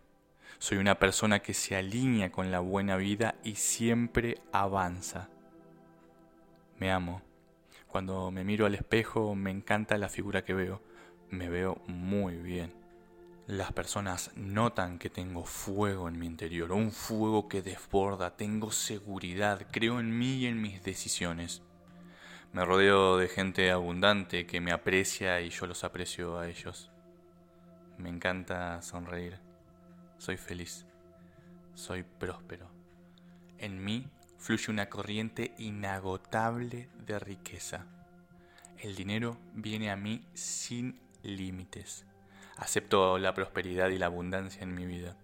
Soy 0.59 0.79
una 0.79 0.99
persona 0.99 1.41
que 1.41 1.53
se 1.53 1.77
alinea 1.77 2.33
con 2.33 2.51
la 2.51 2.61
buena 2.61 2.97
vida 2.97 3.35
y 3.45 3.57
siempre 3.57 4.39
avanza. 4.53 5.29
Me 6.83 6.91
amo. 6.91 7.23
Cuando 7.87 8.33
me 8.33 8.43
miro 8.43 8.67
al 8.67 8.75
espejo 8.75 9.37
me 9.37 9.53
encanta 9.53 9.97
la 9.99 10.09
figura 10.09 10.45
que 10.45 10.53
veo. 10.53 10.83
Me 11.31 11.49
veo 11.49 11.81
muy 11.87 12.39
bien. 12.39 12.75
Las 13.47 13.73
personas 13.73 14.33
notan 14.35 14.99
que 14.99 15.09
tengo 15.09 15.45
fuego 15.45 16.09
en 16.09 16.19
mi 16.19 16.27
interior, 16.27 16.73
un 16.73 16.91
fuego 16.91 17.47
que 17.47 17.63
desborda, 17.63 18.37
tengo 18.37 18.73
seguridad, 18.73 19.69
creo 19.71 20.01
en 20.01 20.19
mí 20.19 20.39
y 20.39 20.47
en 20.47 20.61
mis 20.61 20.83
decisiones. 20.83 21.63
Me 22.53 22.65
rodeo 22.65 23.17
de 23.17 23.29
gente 23.29 23.71
abundante 23.71 24.45
que 24.45 24.61
me 24.61 24.73
aprecia 24.73 25.41
y 25.41 25.51
yo 25.51 25.69
los 25.69 25.85
aprecio 25.85 26.37
a 26.37 26.49
ellos. 26.49 26.91
Me 27.97 28.09
encanta 28.09 28.83
sonreír. 28.83 29.39
Soy 30.19 30.37
feliz. 30.37 30.85
Soy 31.75 32.03
próspero. 32.03 32.67
En 33.59 33.85
mí 33.85 34.11
fluye 34.43 34.73
una 34.73 34.89
corriente 34.89 35.55
inagotable 35.59 36.89
de 37.07 37.21
riqueza. 37.21 37.87
El 38.77 38.97
dinero 38.97 39.39
viene 39.55 39.89
a 39.93 39.97
mí 39.97 40.27
sin 40.35 41.01
límites. 41.23 42.05
Acepto 42.57 43.19
la 43.19 43.35
prosperidad 43.35 43.91
y 43.91 43.99
la 43.99 44.07
abundancia 44.07 44.65
en 44.65 44.75
mi 44.75 44.85
vida. 44.85 45.17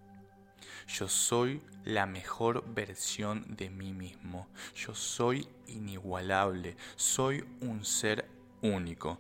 Yo 0.86 1.08
soy 1.08 1.60
la 1.84 2.06
mejor 2.06 2.64
versión 2.72 3.44
de 3.56 3.70
mí 3.70 3.92
mismo. 3.92 4.46
Yo 4.76 4.94
soy 4.94 5.48
inigualable. 5.66 6.76
Soy 6.94 7.44
un 7.60 7.84
ser 7.84 8.28
único. 8.62 9.18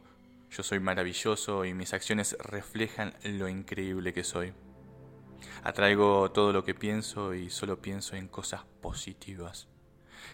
Yo 0.48 0.62
soy 0.62 0.78
maravilloso 0.78 1.64
y 1.64 1.74
mis 1.74 1.92
acciones 1.92 2.36
reflejan 2.38 3.14
lo 3.24 3.48
increíble 3.48 4.12
que 4.12 4.22
soy. 4.22 4.52
Atraigo 5.64 6.30
todo 6.30 6.52
lo 6.52 6.62
que 6.62 6.76
pienso 6.76 7.34
y 7.34 7.50
solo 7.50 7.82
pienso 7.82 8.14
en 8.14 8.28
cosas 8.28 8.62
positivas. 8.80 9.66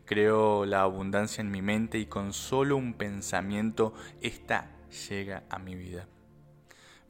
Creo 0.05 0.67
la 0.67 0.83
abundancia 0.83 1.41
en 1.41 1.51
mi 1.51 1.63
mente 1.63 1.99
y 1.99 2.07
con 2.07 2.33
solo 2.33 2.77
un 2.77 2.95
pensamiento 2.95 3.95
esta 4.21 4.71
llega 5.09 5.45
a 5.51 5.59
mi 5.59 5.75
vida. 5.75 6.07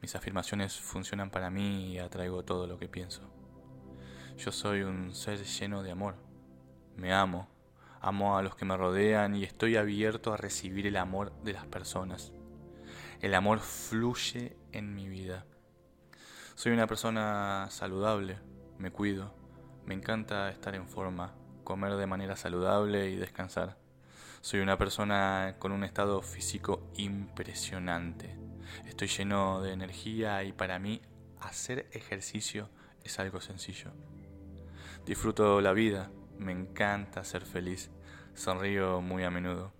Mis 0.01 0.15
afirmaciones 0.15 0.79
funcionan 0.79 1.31
para 1.31 1.51
mí 1.51 1.93
y 1.93 1.99
atraigo 1.99 2.45
todo 2.45 2.67
lo 2.67 2.79
que 2.79 2.89
pienso. 2.89 3.23
Yo 4.37 4.53
soy 4.53 4.83
un 4.83 5.15
ser 5.15 5.43
lleno 5.45 5.83
de 5.83 5.93
amor. 5.93 6.17
Me 6.97 7.13
amo, 7.13 7.49
amo 8.01 8.37
a 8.37 8.43
los 8.43 8.55
que 8.55 8.65
me 8.65 8.77
rodean 8.77 9.35
y 9.35 9.45
estoy 9.45 9.77
abierto 9.77 10.33
a 10.33 10.37
recibir 10.37 10.87
el 10.87 10.97
amor 10.97 11.33
de 11.43 11.53
las 11.55 11.67
personas. 11.67 12.33
El 13.21 13.35
amor 13.35 13.61
fluye 13.61 14.57
en 14.73 14.95
mi 14.95 15.09
vida. 15.09 15.47
Soy 16.55 16.73
una 16.73 16.87
persona 16.87 17.67
saludable, 17.71 18.39
me 18.79 18.91
cuido, 18.91 19.35
me 19.87 19.95
encanta 19.95 20.51
estar 20.51 20.75
en 20.75 20.87
forma, 20.89 21.35
comer 21.65 21.97
de 21.97 22.07
manera 22.07 22.37
saludable 22.37 23.11
y 23.11 23.17
descansar. 23.17 23.77
Soy 24.41 24.61
una 24.61 24.77
persona 24.77 25.57
con 25.59 25.73
un 25.73 25.85
estado 25.85 26.21
físico 26.21 26.87
impresionante. 26.97 28.37
Estoy 28.87 29.09
lleno 29.09 29.63
de 29.63 29.73
energía 29.73 30.45
y 30.45 30.53
para 30.53 30.79
mí 30.79 31.01
hacer 31.41 31.89
ejercicio 31.93 32.69
es 33.03 33.19
algo 33.19 33.41
sencillo. 33.41 33.91
Disfruto 35.07 35.61
la 35.61 35.73
vida, 35.73 36.11
me 36.39 36.53
encanta 36.53 37.25
ser 37.25 37.45
feliz, 37.47 37.91
sonrío 38.35 39.01
muy 39.01 39.25
a 39.25 39.31
menudo. 39.31 39.73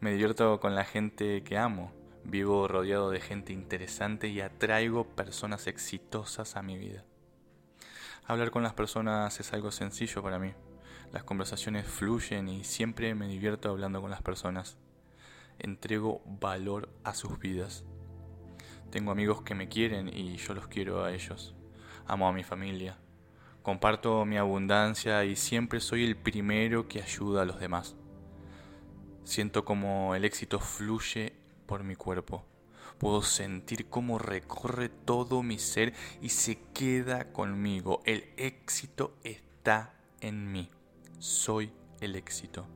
Me 0.00 0.12
divierto 0.12 0.58
con 0.60 0.74
la 0.74 0.84
gente 0.84 1.42
que 1.44 1.58
amo, 1.58 1.92
vivo 2.24 2.68
rodeado 2.68 3.10
de 3.10 3.20
gente 3.20 3.52
interesante 3.52 4.28
y 4.28 4.40
atraigo 4.40 5.06
personas 5.06 5.66
exitosas 5.66 6.56
a 6.56 6.62
mi 6.62 6.78
vida. 6.78 7.04
Hablar 8.24 8.50
con 8.50 8.62
las 8.62 8.74
personas 8.74 9.38
es 9.40 9.52
algo 9.52 9.70
sencillo 9.70 10.22
para 10.22 10.38
mí. 10.38 10.54
Las 11.12 11.24
conversaciones 11.24 11.86
fluyen 11.86 12.48
y 12.48 12.64
siempre 12.64 13.14
me 13.14 13.28
divierto 13.28 13.68
hablando 13.68 14.00
con 14.00 14.10
las 14.10 14.22
personas. 14.22 14.78
Entrego 15.58 16.22
valor 16.24 16.88
a 17.04 17.12
sus 17.12 17.38
vidas. 17.38 17.84
Tengo 18.90 19.12
amigos 19.12 19.42
que 19.42 19.54
me 19.54 19.68
quieren 19.68 20.08
y 20.08 20.38
yo 20.38 20.54
los 20.54 20.68
quiero 20.68 21.04
a 21.04 21.12
ellos. 21.12 21.54
Amo 22.06 22.26
a 22.26 22.32
mi 22.32 22.42
familia. 22.44 22.96
Comparto 23.62 24.24
mi 24.24 24.38
abundancia 24.38 25.22
y 25.26 25.36
siempre 25.36 25.80
soy 25.80 26.04
el 26.04 26.16
primero 26.16 26.88
que 26.88 27.02
ayuda 27.02 27.42
a 27.42 27.44
los 27.44 27.60
demás. 27.60 27.94
Siento 29.22 29.66
como 29.66 30.14
el 30.14 30.24
éxito 30.24 30.60
fluye 30.60 31.34
por 31.66 31.84
mi 31.84 31.94
cuerpo. 31.94 32.46
Puedo 32.96 33.20
sentir 33.20 33.90
cómo 33.90 34.18
recorre 34.18 34.88
todo 34.88 35.42
mi 35.42 35.58
ser 35.58 35.92
y 36.22 36.30
se 36.30 36.58
queda 36.72 37.32
conmigo. 37.32 38.00
El 38.06 38.32
éxito 38.38 39.14
está 39.22 39.92
en 40.22 40.50
mí 40.50 40.70
soy 41.22 41.72
el 42.00 42.16
éxito. 42.16 42.66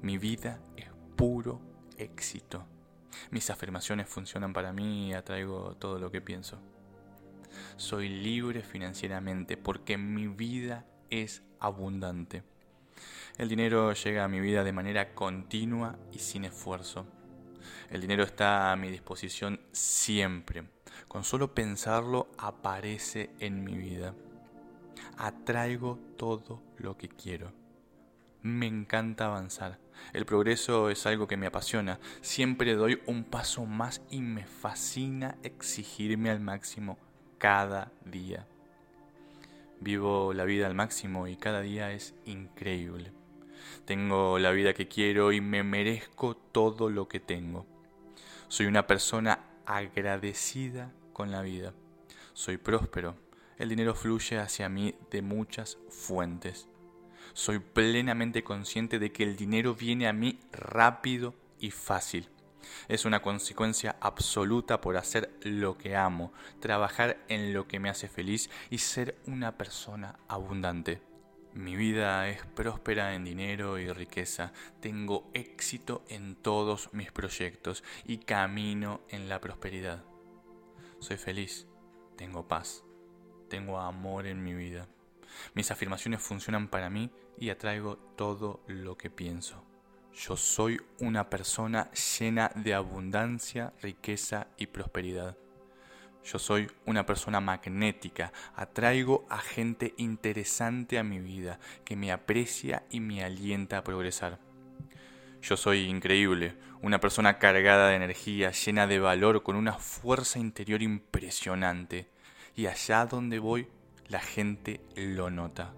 Mi 0.00 0.16
vida 0.16 0.60
es 0.76 0.86
puro 1.16 1.60
éxito. 1.98 2.64
Mis 3.32 3.50
afirmaciones 3.50 4.08
funcionan 4.08 4.52
para 4.52 4.72
mí 4.72 5.08
y 5.08 5.12
atraigo 5.12 5.74
todo 5.74 5.98
lo 5.98 6.08
que 6.08 6.20
pienso. 6.20 6.60
Soy 7.76 8.08
libre 8.08 8.62
financieramente 8.62 9.56
porque 9.56 9.98
mi 9.98 10.28
vida 10.28 10.86
es 11.10 11.42
abundante. 11.58 12.44
El 13.36 13.48
dinero 13.48 13.92
llega 13.92 14.22
a 14.22 14.28
mi 14.28 14.38
vida 14.38 14.62
de 14.62 14.72
manera 14.72 15.12
continua 15.12 15.98
y 16.12 16.20
sin 16.20 16.44
esfuerzo. 16.44 17.06
El 17.90 18.02
dinero 18.02 18.22
está 18.22 18.70
a 18.70 18.76
mi 18.76 18.88
disposición 18.88 19.60
siempre. 19.72 20.62
Con 21.08 21.24
solo 21.24 21.56
pensarlo 21.56 22.30
aparece 22.38 23.30
en 23.40 23.64
mi 23.64 23.76
vida. 23.76 24.14
Atraigo 25.16 25.98
todo 26.16 26.62
lo 26.78 26.96
que 26.96 27.08
quiero. 27.08 27.59
Me 28.42 28.66
encanta 28.66 29.26
avanzar. 29.26 29.78
El 30.14 30.24
progreso 30.24 30.88
es 30.88 31.04
algo 31.04 31.26
que 31.26 31.36
me 31.36 31.46
apasiona. 31.46 32.00
Siempre 32.22 32.74
doy 32.74 33.02
un 33.06 33.24
paso 33.24 33.66
más 33.66 34.00
y 34.10 34.22
me 34.22 34.46
fascina 34.46 35.36
exigirme 35.42 36.30
al 36.30 36.40
máximo 36.40 36.98
cada 37.36 37.92
día. 38.04 38.46
Vivo 39.78 40.32
la 40.32 40.44
vida 40.44 40.66
al 40.66 40.74
máximo 40.74 41.26
y 41.26 41.36
cada 41.36 41.60
día 41.60 41.92
es 41.92 42.14
increíble. 42.24 43.12
Tengo 43.84 44.38
la 44.38 44.52
vida 44.52 44.72
que 44.72 44.88
quiero 44.88 45.32
y 45.32 45.42
me 45.42 45.62
merezco 45.62 46.34
todo 46.34 46.88
lo 46.88 47.08
que 47.08 47.20
tengo. 47.20 47.66
Soy 48.48 48.66
una 48.66 48.86
persona 48.86 49.40
agradecida 49.66 50.92
con 51.12 51.30
la 51.30 51.42
vida. 51.42 51.74
Soy 52.32 52.56
próspero. 52.56 53.16
El 53.58 53.68
dinero 53.68 53.94
fluye 53.94 54.38
hacia 54.38 54.70
mí 54.70 54.94
de 55.10 55.20
muchas 55.20 55.76
fuentes. 55.90 56.69
Soy 57.32 57.58
plenamente 57.58 58.42
consciente 58.42 58.98
de 58.98 59.12
que 59.12 59.22
el 59.22 59.36
dinero 59.36 59.74
viene 59.74 60.08
a 60.08 60.12
mí 60.12 60.38
rápido 60.52 61.34
y 61.58 61.70
fácil. 61.70 62.28
Es 62.88 63.04
una 63.04 63.22
consecuencia 63.22 63.96
absoluta 64.00 64.80
por 64.80 64.96
hacer 64.96 65.32
lo 65.42 65.78
que 65.78 65.96
amo, 65.96 66.32
trabajar 66.60 67.18
en 67.28 67.52
lo 67.52 67.66
que 67.66 67.80
me 67.80 67.88
hace 67.88 68.08
feliz 68.08 68.50
y 68.70 68.78
ser 68.78 69.16
una 69.26 69.56
persona 69.56 70.18
abundante. 70.28 71.02
Mi 71.52 71.74
vida 71.74 72.28
es 72.28 72.46
próspera 72.46 73.14
en 73.14 73.24
dinero 73.24 73.78
y 73.78 73.90
riqueza. 73.92 74.52
Tengo 74.80 75.28
éxito 75.34 76.04
en 76.08 76.36
todos 76.36 76.92
mis 76.92 77.10
proyectos 77.10 77.82
y 78.04 78.18
camino 78.18 79.00
en 79.08 79.28
la 79.28 79.40
prosperidad. 79.40 80.04
Soy 81.00 81.16
feliz, 81.16 81.66
tengo 82.16 82.46
paz, 82.46 82.84
tengo 83.48 83.80
amor 83.80 84.26
en 84.26 84.44
mi 84.44 84.54
vida. 84.54 84.86
Mis 85.54 85.70
afirmaciones 85.70 86.22
funcionan 86.22 86.68
para 86.68 86.90
mí 86.90 87.10
y 87.38 87.50
atraigo 87.50 87.96
todo 88.16 88.62
lo 88.66 88.96
que 88.96 89.10
pienso. 89.10 89.64
Yo 90.12 90.36
soy 90.36 90.80
una 90.98 91.30
persona 91.30 91.90
llena 91.92 92.50
de 92.54 92.74
abundancia, 92.74 93.72
riqueza 93.80 94.48
y 94.56 94.66
prosperidad. 94.66 95.36
Yo 96.24 96.38
soy 96.38 96.70
una 96.84 97.06
persona 97.06 97.40
magnética, 97.40 98.32
atraigo 98.54 99.26
a 99.30 99.38
gente 99.38 99.94
interesante 99.96 100.98
a 100.98 101.02
mi 101.02 101.18
vida, 101.18 101.58
que 101.84 101.96
me 101.96 102.12
aprecia 102.12 102.84
y 102.90 103.00
me 103.00 103.24
alienta 103.24 103.78
a 103.78 103.84
progresar. 103.84 104.38
Yo 105.40 105.56
soy 105.56 105.84
increíble, 105.84 106.56
una 106.82 107.00
persona 107.00 107.38
cargada 107.38 107.88
de 107.88 107.96
energía, 107.96 108.50
llena 108.50 108.86
de 108.86 108.98
valor, 108.98 109.42
con 109.42 109.56
una 109.56 109.72
fuerza 109.72 110.38
interior 110.38 110.82
impresionante. 110.82 112.10
Y 112.54 112.66
allá 112.66 113.06
donde 113.06 113.38
voy, 113.38 113.68
la 114.10 114.20
gente 114.20 114.80
lo 114.96 115.30
nota. 115.30 115.72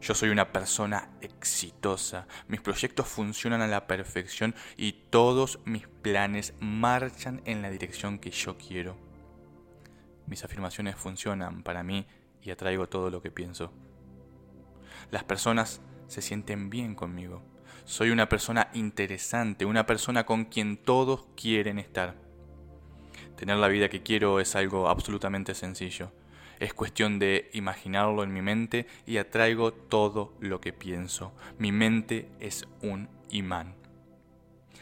Yo 0.00 0.14
soy 0.14 0.28
una 0.30 0.52
persona 0.52 1.10
exitosa, 1.20 2.26
mis 2.48 2.60
proyectos 2.60 3.06
funcionan 3.06 3.62
a 3.62 3.68
la 3.68 3.86
perfección 3.86 4.54
y 4.76 4.92
todos 5.10 5.60
mis 5.64 5.86
planes 5.86 6.52
marchan 6.60 7.40
en 7.46 7.62
la 7.62 7.70
dirección 7.70 8.18
que 8.18 8.30
yo 8.30 8.58
quiero. 8.58 8.96
Mis 10.26 10.44
afirmaciones 10.44 10.96
funcionan 10.96 11.62
para 11.62 11.82
mí 11.82 12.06
y 12.42 12.50
atraigo 12.50 12.88
todo 12.88 13.08
lo 13.08 13.22
que 13.22 13.30
pienso. 13.30 13.72
Las 15.10 15.24
personas 15.24 15.80
se 16.08 16.22
sienten 16.22 16.70
bien 16.70 16.94
conmigo. 16.94 17.42
Soy 17.84 18.10
una 18.10 18.28
persona 18.28 18.68
interesante, 18.74 19.64
una 19.64 19.86
persona 19.86 20.26
con 20.26 20.46
quien 20.46 20.76
todos 20.76 21.26
quieren 21.36 21.78
estar. 21.78 22.16
Tener 23.36 23.56
la 23.58 23.68
vida 23.68 23.88
que 23.88 24.02
quiero 24.02 24.40
es 24.40 24.56
algo 24.56 24.88
absolutamente 24.88 25.54
sencillo 25.54 26.10
es 26.60 26.74
cuestión 26.74 27.18
de 27.18 27.50
imaginarlo 27.52 28.22
en 28.22 28.32
mi 28.32 28.42
mente 28.42 28.86
y 29.06 29.16
atraigo 29.16 29.72
todo 29.72 30.34
lo 30.40 30.60
que 30.60 30.72
pienso. 30.72 31.32
Mi 31.58 31.72
mente 31.72 32.28
es 32.40 32.66
un 32.82 33.08
imán. 33.30 33.74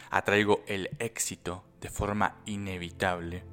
Atraigo 0.09 0.63
el 0.67 0.89
éxito 0.99 1.63
de 1.81 1.89
forma 1.89 2.41
inevitable. 2.45 3.43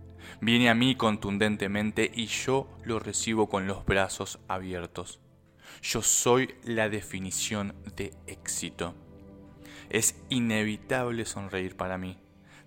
Viene 0.40 0.70
a 0.70 0.74
mí 0.74 0.94
contundentemente 0.94 2.10
y 2.14 2.26
yo 2.26 2.68
lo 2.84 2.98
recibo 2.98 3.48
con 3.48 3.66
los 3.66 3.84
brazos 3.84 4.38
abiertos. 4.48 5.20
Yo 5.82 6.02
soy 6.02 6.54
la 6.64 6.88
definición 6.88 7.74
de 7.96 8.12
éxito. 8.26 8.94
Es 9.88 10.22
inevitable 10.28 11.24
sonreír 11.24 11.76
para 11.76 11.98
mí. 11.98 12.18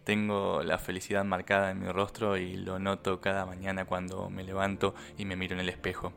Tengo 0.04 0.64
la 0.64 0.80
felicidad 0.80 1.24
marcada 1.24 1.72
en 1.72 1.80
mi 1.80 1.88
rostro 1.90 2.36
y 2.38 2.58
lo 2.58 2.78
noto 2.78 3.22
cada 3.22 3.46
mañana 3.46 3.86
cuando 3.86 4.30
me 4.30 4.44
levanto 4.44 4.94
y 5.18 5.24
me 5.24 5.38
miro 5.38 5.54
en 5.54 5.62
el 5.62 5.70
espejo. 5.70 6.12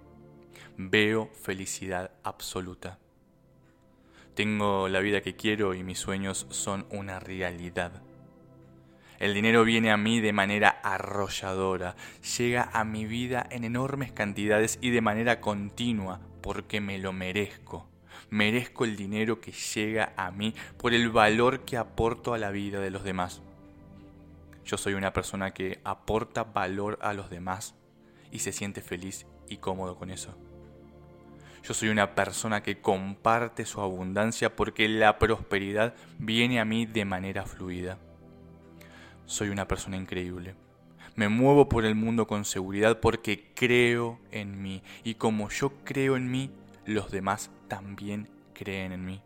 Veo 0.77 1.31
felicidad 1.40 2.11
absoluta. 2.25 2.99
Tengo 4.35 4.88
la 4.88 5.01
vida 5.01 5.20
que 5.20 5.37
quiero 5.37 5.72
y 5.72 5.85
mis 5.85 5.99
sueños 5.99 6.46
son 6.51 6.87
una 6.90 7.20
realidad. 7.20 8.03
El 9.18 9.33
dinero 9.33 9.64
viene 9.64 9.90
a 9.90 9.96
mí 9.96 10.20
de 10.20 10.33
manera 10.33 10.81
arrolladora, 10.83 11.96
llega 12.37 12.68
a 12.72 12.85
mi 12.85 13.07
vida 13.07 13.46
en 13.51 13.64
enormes 13.64 14.12
cantidades 14.12 14.79
y 14.83 14.90
de 14.90 15.01
manera 15.01 15.40
continua 15.40 16.20
porque 16.42 16.81
me 16.81 16.99
lo 16.99 17.12
merezco. 17.12 17.88
Merezco 18.31 18.85
el 18.85 18.96
dinero 18.96 19.40
que 19.40 19.53
llega 19.53 20.12
a 20.16 20.33
mí 20.33 20.55
por 20.77 20.92
el 20.92 21.09
valor 21.09 21.64
que 21.64 21.77
aporto 21.77 22.35
a 22.35 22.38
la 22.38 22.51
vida 22.51 22.81
de 22.81 22.90
los 22.90 23.05
demás. 23.05 23.40
Yo 24.66 24.76
soy 24.76 24.94
una 24.94 25.12
persona 25.12 25.55
que 25.55 25.81
aporta 25.85 26.42
valor 26.42 26.98
a 27.00 27.14
los 27.14 27.31
demás 27.31 27.76
y 28.33 28.40
se 28.40 28.50
siente 28.50 28.83
feliz 28.83 29.24
y 29.48 29.59
cómodo 29.59 29.96
con 29.96 30.11
eso. 30.11 30.37
Yo 31.62 31.72
soy 31.72 31.88
una 31.88 32.16
persona 32.16 32.64
que 32.64 32.81
comparte 32.81 33.64
su 33.64 33.81
abundancia 33.81 34.57
porque 34.57 34.88
la 34.88 35.20
prosperidad 35.20 35.94
viene 36.18 36.59
a 36.59 36.64
mí 36.64 36.85
de 36.85 37.05
manera 37.05 37.44
fluida. 37.44 37.98
Soy 39.24 39.50
una 39.50 39.68
persona 39.68 39.96
increíble. 39.96 40.57
Me 41.14 41.29
muevo 41.29 41.68
por 41.68 41.85
el 41.85 41.94
mundo 41.94 42.26
con 42.26 42.44
seguridad 42.44 42.98
porque 42.98 43.52
creo 43.55 44.18
en 44.33 44.61
mí. 44.61 44.83
Y 45.05 45.14
como 45.14 45.48
yo 45.48 45.72
creo 45.85 46.16
en 46.16 46.29
mí, 46.29 46.50
los 46.85 47.12
demás 47.12 47.52
también 47.68 48.29
creen 48.52 48.90
en 48.90 49.05
mí. 49.05 49.22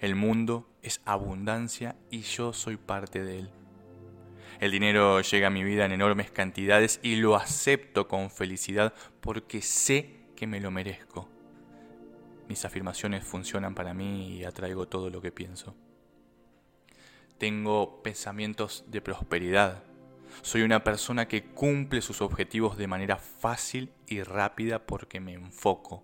El 0.00 0.14
mundo 0.14 0.66
es 0.82 1.02
abundancia 1.04 1.94
y 2.10 2.22
yo 2.22 2.54
soy 2.54 2.78
parte 2.78 3.22
de 3.22 3.40
él. 3.40 3.50
El 4.58 4.70
dinero 4.70 5.20
llega 5.20 5.48
a 5.48 5.50
mi 5.50 5.64
vida 5.64 5.84
en 5.84 5.92
enormes 5.92 6.30
cantidades 6.30 6.98
y 7.02 7.16
lo 7.16 7.36
acepto 7.36 8.08
con 8.08 8.30
felicidad 8.30 8.94
porque 9.20 9.60
sé 9.60 10.16
que 10.34 10.46
me 10.46 10.60
lo 10.60 10.70
merezco. 10.70 11.28
Mis 12.48 12.64
afirmaciones 12.64 13.24
funcionan 13.24 13.74
para 13.74 13.92
mí 13.92 14.38
y 14.38 14.44
atraigo 14.44 14.86
todo 14.88 15.10
lo 15.10 15.20
que 15.20 15.32
pienso. 15.32 15.74
Tengo 17.38 18.02
pensamientos 18.02 18.84
de 18.86 19.02
prosperidad. 19.02 19.82
Soy 20.40 20.62
una 20.62 20.82
persona 20.84 21.28
que 21.28 21.44
cumple 21.44 22.00
sus 22.00 22.22
objetivos 22.22 22.78
de 22.78 22.86
manera 22.86 23.16
fácil 23.16 23.92
y 24.06 24.22
rápida 24.22 24.86
porque 24.86 25.20
me 25.20 25.34
enfoco. 25.34 26.02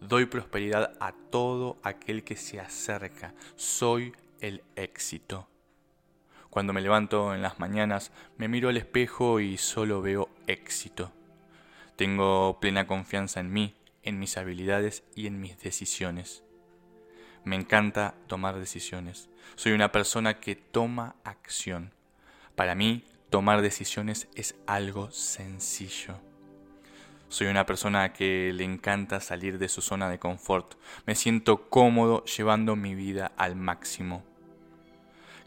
Doy 0.00 0.26
prosperidad 0.26 0.94
a 1.00 1.12
todo 1.12 1.78
aquel 1.82 2.24
que 2.24 2.36
se 2.36 2.60
acerca. 2.60 3.34
Soy 3.56 4.12
el 4.40 4.62
éxito. 4.76 5.48
Cuando 6.52 6.74
me 6.74 6.82
levanto 6.82 7.34
en 7.34 7.40
las 7.40 7.60
mañanas, 7.60 8.12
me 8.36 8.46
miro 8.46 8.68
al 8.68 8.76
espejo 8.76 9.40
y 9.40 9.56
solo 9.56 10.02
veo 10.02 10.28
éxito. 10.46 11.10
Tengo 11.96 12.60
plena 12.60 12.86
confianza 12.86 13.40
en 13.40 13.50
mí, 13.50 13.74
en 14.02 14.18
mis 14.18 14.36
habilidades 14.36 15.02
y 15.16 15.28
en 15.28 15.40
mis 15.40 15.58
decisiones. 15.58 16.44
Me 17.42 17.56
encanta 17.56 18.12
tomar 18.26 18.58
decisiones. 18.58 19.30
Soy 19.54 19.72
una 19.72 19.92
persona 19.92 20.40
que 20.40 20.54
toma 20.54 21.16
acción. 21.24 21.94
Para 22.54 22.74
mí, 22.74 23.02
tomar 23.30 23.62
decisiones 23.62 24.28
es 24.34 24.54
algo 24.66 25.10
sencillo. 25.10 26.20
Soy 27.30 27.46
una 27.46 27.64
persona 27.64 28.12
que 28.12 28.52
le 28.52 28.64
encanta 28.64 29.20
salir 29.20 29.56
de 29.56 29.70
su 29.70 29.80
zona 29.80 30.10
de 30.10 30.18
confort. 30.18 30.74
Me 31.06 31.14
siento 31.14 31.70
cómodo 31.70 32.26
llevando 32.26 32.76
mi 32.76 32.94
vida 32.94 33.32
al 33.38 33.56
máximo. 33.56 34.22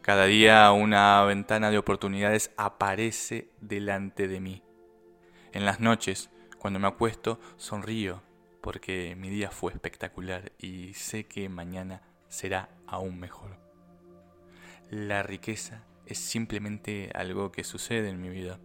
Cada 0.06 0.26
día 0.26 0.72
una 0.72 1.24
ventana 1.24 1.72
de 1.72 1.80
oportunidades 1.80 2.52
aparece 2.58 3.50
delante 3.60 4.28
de 4.28 4.40
mí. 4.40 4.62
En 5.52 5.66
las 5.66 5.80
noches, 5.80 6.30
cuando 6.60 6.80
me 6.80 6.88
acuesto, 6.88 7.40
sonrío 7.58 8.22
porque 8.62 9.16
mi 9.18 9.32
día 9.32 9.50
fue 9.50 9.74
espectacular 9.74 10.52
y 10.60 10.94
sé 10.94 11.24
que 11.24 11.50
mañana 11.50 12.04
será 12.28 12.70
aún 12.86 13.20
mejor. 13.20 13.58
La 14.92 15.24
riqueza 15.24 15.82
es 16.06 16.20
simplemente 16.20 17.10
algo 17.16 17.52
que 17.52 17.64
sucede 17.64 18.10
en 18.10 18.22
mi 18.22 18.30
vida. 18.30 18.60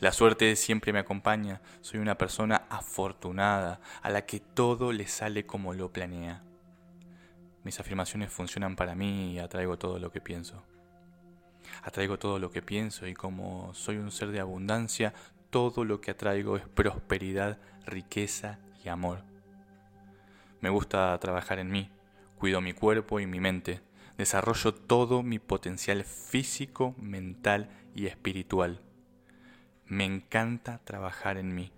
La 0.00 0.10
suerte 0.10 0.56
siempre 0.56 0.90
me 0.94 1.00
acompaña, 1.00 1.60
soy 1.82 2.00
una 2.00 2.16
persona 2.16 2.64
afortunada, 2.70 3.82
a 4.00 4.08
la 4.08 4.24
que 4.24 4.40
todo 4.40 4.90
le 4.92 5.06
sale 5.06 5.44
como 5.44 5.74
lo 5.74 5.92
planea. 5.92 6.46
Mis 7.66 7.80
afirmaciones 7.80 8.30
funcionan 8.30 8.76
para 8.76 8.94
mí 8.94 9.32
y 9.32 9.38
atraigo 9.40 9.76
todo 9.76 9.98
lo 9.98 10.12
que 10.12 10.20
pienso. 10.20 10.62
Atraigo 11.82 12.16
todo 12.16 12.38
lo 12.38 12.52
que 12.52 12.62
pienso 12.62 13.08
y 13.08 13.14
como 13.14 13.74
soy 13.74 13.96
un 13.96 14.12
ser 14.12 14.28
de 14.28 14.38
abundancia, 14.38 15.12
todo 15.50 15.84
lo 15.84 16.00
que 16.00 16.12
atraigo 16.12 16.56
es 16.56 16.62
prosperidad, 16.68 17.58
riqueza 17.84 18.60
y 18.84 18.88
amor. 18.88 19.24
Me 20.60 20.70
gusta 20.70 21.18
trabajar 21.18 21.58
en 21.58 21.72
mí, 21.72 21.90
cuido 22.38 22.60
mi 22.60 22.72
cuerpo 22.72 23.18
y 23.18 23.26
mi 23.26 23.40
mente, 23.40 23.80
desarrollo 24.16 24.72
todo 24.72 25.24
mi 25.24 25.40
potencial 25.40 26.04
físico, 26.04 26.94
mental 26.98 27.68
y 27.96 28.06
espiritual. 28.06 28.80
Me 29.86 30.04
encanta 30.04 30.78
trabajar 30.84 31.36
en 31.36 31.52
mí. 31.52 31.72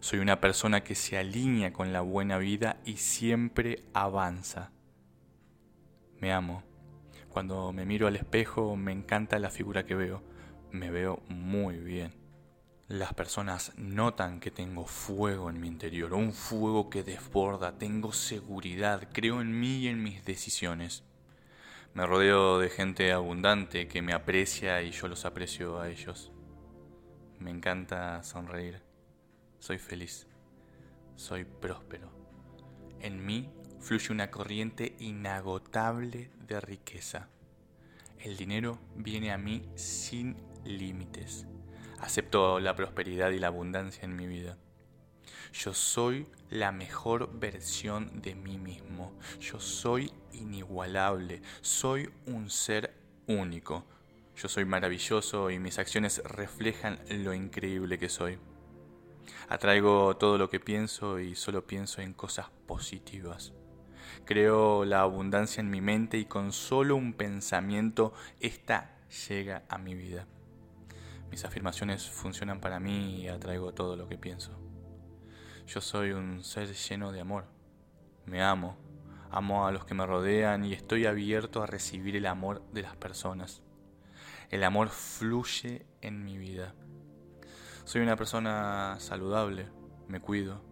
Soy 0.00 0.18
una 0.18 0.42
persona 0.42 0.84
que 0.84 0.94
se 0.94 1.16
alinea 1.16 1.72
con 1.72 1.90
la 1.90 2.02
buena 2.02 2.36
vida 2.36 2.76
y 2.84 2.98
siempre 2.98 3.82
avanza. 3.94 4.72
Me 6.22 6.32
amo. 6.32 6.62
Cuando 7.30 7.72
me 7.72 7.84
miro 7.84 8.06
al 8.06 8.14
espejo 8.14 8.76
me 8.76 8.92
encanta 8.92 9.40
la 9.40 9.50
figura 9.50 9.84
que 9.84 9.96
veo. 9.96 10.22
Me 10.70 10.88
veo 10.92 11.20
muy 11.28 11.78
bien. 11.78 12.14
Las 12.86 13.12
personas 13.12 13.72
notan 13.76 14.38
que 14.38 14.52
tengo 14.52 14.86
fuego 14.86 15.50
en 15.50 15.60
mi 15.60 15.66
interior, 15.66 16.14
un 16.14 16.32
fuego 16.32 16.90
que 16.90 17.02
desborda, 17.02 17.76
tengo 17.76 18.12
seguridad, 18.12 19.08
creo 19.12 19.40
en 19.40 19.58
mí 19.58 19.78
y 19.78 19.88
en 19.88 20.00
mis 20.00 20.24
decisiones. 20.24 21.02
Me 21.92 22.06
rodeo 22.06 22.60
de 22.60 22.70
gente 22.70 23.10
abundante 23.10 23.88
que 23.88 24.00
me 24.00 24.12
aprecia 24.12 24.80
y 24.82 24.92
yo 24.92 25.08
los 25.08 25.24
aprecio 25.24 25.80
a 25.80 25.90
ellos. 25.90 26.30
Me 27.40 27.50
encanta 27.50 28.22
sonreír. 28.22 28.80
Soy 29.58 29.78
feliz. 29.78 30.28
Soy 31.16 31.44
próspero. 31.44 32.12
En 33.00 33.26
mí 33.26 33.50
fluye 33.82 34.12
una 34.12 34.30
corriente 34.30 34.94
inagotable 35.00 36.30
de 36.46 36.60
riqueza. 36.60 37.28
El 38.20 38.36
dinero 38.36 38.78
viene 38.94 39.32
a 39.32 39.38
mí 39.38 39.68
sin 39.74 40.36
límites. 40.64 41.46
Acepto 42.00 42.60
la 42.60 42.76
prosperidad 42.76 43.30
y 43.30 43.40
la 43.40 43.48
abundancia 43.48 44.04
en 44.04 44.16
mi 44.16 44.26
vida. 44.26 44.56
Yo 45.52 45.74
soy 45.74 46.28
la 46.48 46.70
mejor 46.72 47.38
versión 47.38 48.22
de 48.22 48.34
mí 48.34 48.58
mismo. 48.58 49.12
Yo 49.40 49.58
soy 49.60 50.12
inigualable. 50.32 51.42
Soy 51.60 52.08
un 52.26 52.50
ser 52.50 52.94
único. 53.26 53.84
Yo 54.36 54.48
soy 54.48 54.64
maravilloso 54.64 55.50
y 55.50 55.58
mis 55.58 55.78
acciones 55.78 56.22
reflejan 56.24 57.00
lo 57.08 57.34
increíble 57.34 57.98
que 57.98 58.08
soy. 58.08 58.38
Atraigo 59.48 60.16
todo 60.16 60.38
lo 60.38 60.48
que 60.48 60.60
pienso 60.60 61.18
y 61.18 61.34
solo 61.34 61.66
pienso 61.66 62.00
en 62.00 62.14
cosas 62.14 62.46
positivas. 62.66 63.52
Creo 64.24 64.84
la 64.84 65.00
abundancia 65.00 65.60
en 65.60 65.70
mi 65.70 65.80
mente 65.80 66.18
y 66.18 66.24
con 66.24 66.52
solo 66.52 66.96
un 66.96 67.12
pensamiento 67.12 68.12
esta 68.40 68.96
llega 69.28 69.64
a 69.68 69.78
mi 69.78 69.94
vida. 69.94 70.26
Mis 71.30 71.44
afirmaciones 71.44 72.08
funcionan 72.08 72.60
para 72.60 72.78
mí 72.78 73.22
y 73.22 73.28
atraigo 73.28 73.72
todo 73.72 73.96
lo 73.96 74.08
que 74.08 74.18
pienso. 74.18 74.52
Yo 75.66 75.80
soy 75.80 76.12
un 76.12 76.44
ser 76.44 76.72
lleno 76.74 77.12
de 77.12 77.20
amor. 77.20 77.46
Me 78.26 78.42
amo, 78.42 78.76
amo 79.30 79.66
a 79.66 79.72
los 79.72 79.84
que 79.84 79.94
me 79.94 80.06
rodean 80.06 80.64
y 80.64 80.74
estoy 80.74 81.06
abierto 81.06 81.62
a 81.62 81.66
recibir 81.66 82.16
el 82.16 82.26
amor 82.26 82.62
de 82.72 82.82
las 82.82 82.96
personas. 82.96 83.62
El 84.50 84.64
amor 84.64 84.90
fluye 84.90 85.86
en 86.02 86.24
mi 86.24 86.36
vida. 86.36 86.74
Soy 87.84 88.02
una 88.02 88.16
persona 88.16 88.96
saludable, 88.98 89.68
me 90.08 90.20
cuido, 90.20 90.62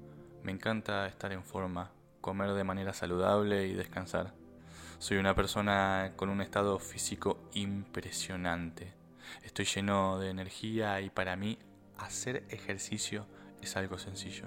me 0.43 0.53
encanta 0.53 1.07
estar 1.07 1.33
en 1.33 1.43
forma, 1.43 1.91
comer 2.21 2.53
de 2.53 2.65
manera 2.65 2.93
saludable 2.93 3.67
y 3.67 3.75
descansar. 3.75 4.35
Soy 4.99 5.17
una 5.17 5.35
persona 5.35 6.13
con 6.17 6.29
un 6.29 6.41
estado 6.41 6.79
físico 6.79 7.39
impresionante. 7.55 8.93
Estoy 9.43 9.65
lleno 9.65 10.19
de 10.19 10.31
energía 10.31 11.01
y 11.01 11.11
para 11.11 11.37
mí 11.37 11.59
hacer 11.97 12.45
ejercicio 12.51 13.27
es 13.63 13.77
algo 13.77 13.99
sencillo. 13.99 14.47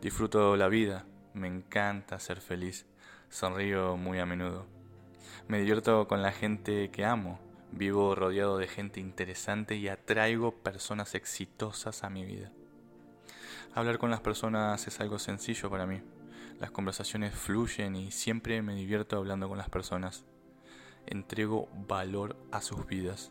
Disfruto 0.00 0.56
la 0.56 0.68
vida, 0.68 1.06
me 1.34 1.48
encanta 1.48 2.18
ser 2.18 2.40
feliz, 2.40 2.86
sonrío 3.28 3.96
muy 3.96 4.18
a 4.18 4.26
menudo. 4.26 4.66
Me 5.46 5.58
divierto 5.58 6.08
con 6.08 6.22
la 6.22 6.32
gente 6.32 6.90
que 6.90 7.04
amo, 7.04 7.40
vivo 7.72 8.14
rodeado 8.14 8.58
de 8.58 8.68
gente 8.68 9.00
interesante 9.00 9.76
y 9.76 9.88
atraigo 9.88 10.52
personas 10.52 11.14
exitosas 11.14 12.04
a 12.04 12.10
mi 12.10 12.24
vida. 12.24 12.50
Hablar 13.74 13.98
con 13.98 14.10
las 14.10 14.20
personas 14.20 14.86
es 14.86 15.00
algo 15.00 15.18
sencillo 15.18 15.70
para 15.70 15.86
mí. 15.86 16.02
Las 16.60 16.72
conversaciones 16.72 17.34
fluyen 17.34 17.94
y 17.94 18.10
siempre 18.10 18.62
me 18.62 18.74
divierto 18.74 19.16
hablando 19.16 19.48
con 19.48 19.58
las 19.58 19.68
personas. 19.68 20.24
Entrego 21.06 21.68
valor 21.86 22.36
a 22.50 22.60
sus 22.60 22.84
vidas. 22.86 23.30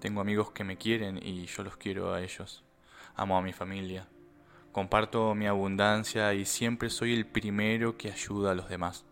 Tengo 0.00 0.20
amigos 0.20 0.50
que 0.50 0.64
me 0.64 0.76
quieren 0.76 1.18
y 1.22 1.46
yo 1.46 1.62
los 1.62 1.78
quiero 1.78 2.12
a 2.12 2.20
ellos. 2.20 2.62
Amo 3.16 3.38
a 3.38 3.42
mi 3.42 3.54
familia. 3.54 4.06
Comparto 4.72 5.34
mi 5.34 5.46
abundancia 5.46 6.34
y 6.34 6.44
siempre 6.44 6.90
soy 6.90 7.14
el 7.14 7.26
primero 7.26 7.96
que 7.96 8.12
ayuda 8.12 8.52
a 8.52 8.54
los 8.54 8.68
demás. 8.68 9.04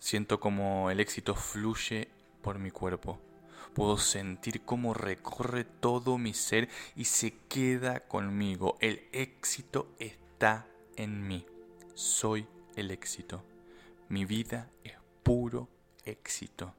Siento 0.00 0.40
como 0.40 0.90
el 0.90 1.00
éxito 1.00 1.34
fluye 1.34 2.08
por 2.42 2.58
mi 2.58 2.70
cuerpo. 2.70 3.20
Puedo 3.74 3.96
sentir 3.96 4.62
cómo 4.62 4.92
recorre 4.92 5.64
todo 5.64 6.18
mi 6.18 6.34
ser 6.34 6.68
y 6.96 7.04
se 7.04 7.38
queda 7.48 8.00
conmigo. 8.00 8.76
El 8.80 9.08
éxito 9.12 9.94
está 9.98 10.66
en 10.96 11.26
mí. 11.26 11.46
Soy 11.96 12.46
el 12.74 12.90
éxito. 12.90 13.42
Mi 14.10 14.26
vida 14.26 14.68
es 14.84 14.92
puro 15.22 15.66
éxito. 16.04 16.74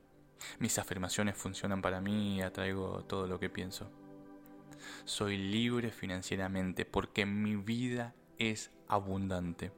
Mis 0.59 0.77
afirmaciones 0.77 1.35
funcionan 1.35 1.81
para 1.81 1.99
mí 1.99 2.37
y 2.37 2.41
atraigo 2.43 3.03
todo 3.05 3.25
lo 3.25 3.39
que 3.39 3.49
pienso. 3.49 3.89
Soy 5.05 5.37
libre 5.37 5.89
financieramente 5.89 6.85
porque 6.85 7.25
mi 7.25 7.55
vida 7.55 8.13
es 8.37 8.69
abundante. 8.87 9.71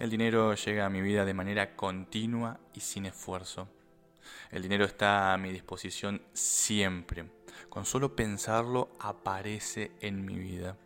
El 0.00 0.10
dinero 0.10 0.52
llega 0.56 0.84
a 0.84 0.90
mi 0.90 1.00
vida 1.00 1.24
de 1.24 1.34
manera 1.34 1.76
continua 1.76 2.58
y 2.74 2.80
sin 2.80 3.06
esfuerzo. 3.06 3.68
El 4.50 4.62
dinero 4.62 4.84
está 4.84 5.32
a 5.32 5.38
mi 5.38 5.52
disposición 5.52 6.22
siempre. 6.32 7.30
Con 7.68 7.86
solo 7.86 8.16
pensarlo 8.16 8.90
aparece 8.98 9.92
en 10.00 10.24
mi 10.24 10.40
vida. 10.40 10.76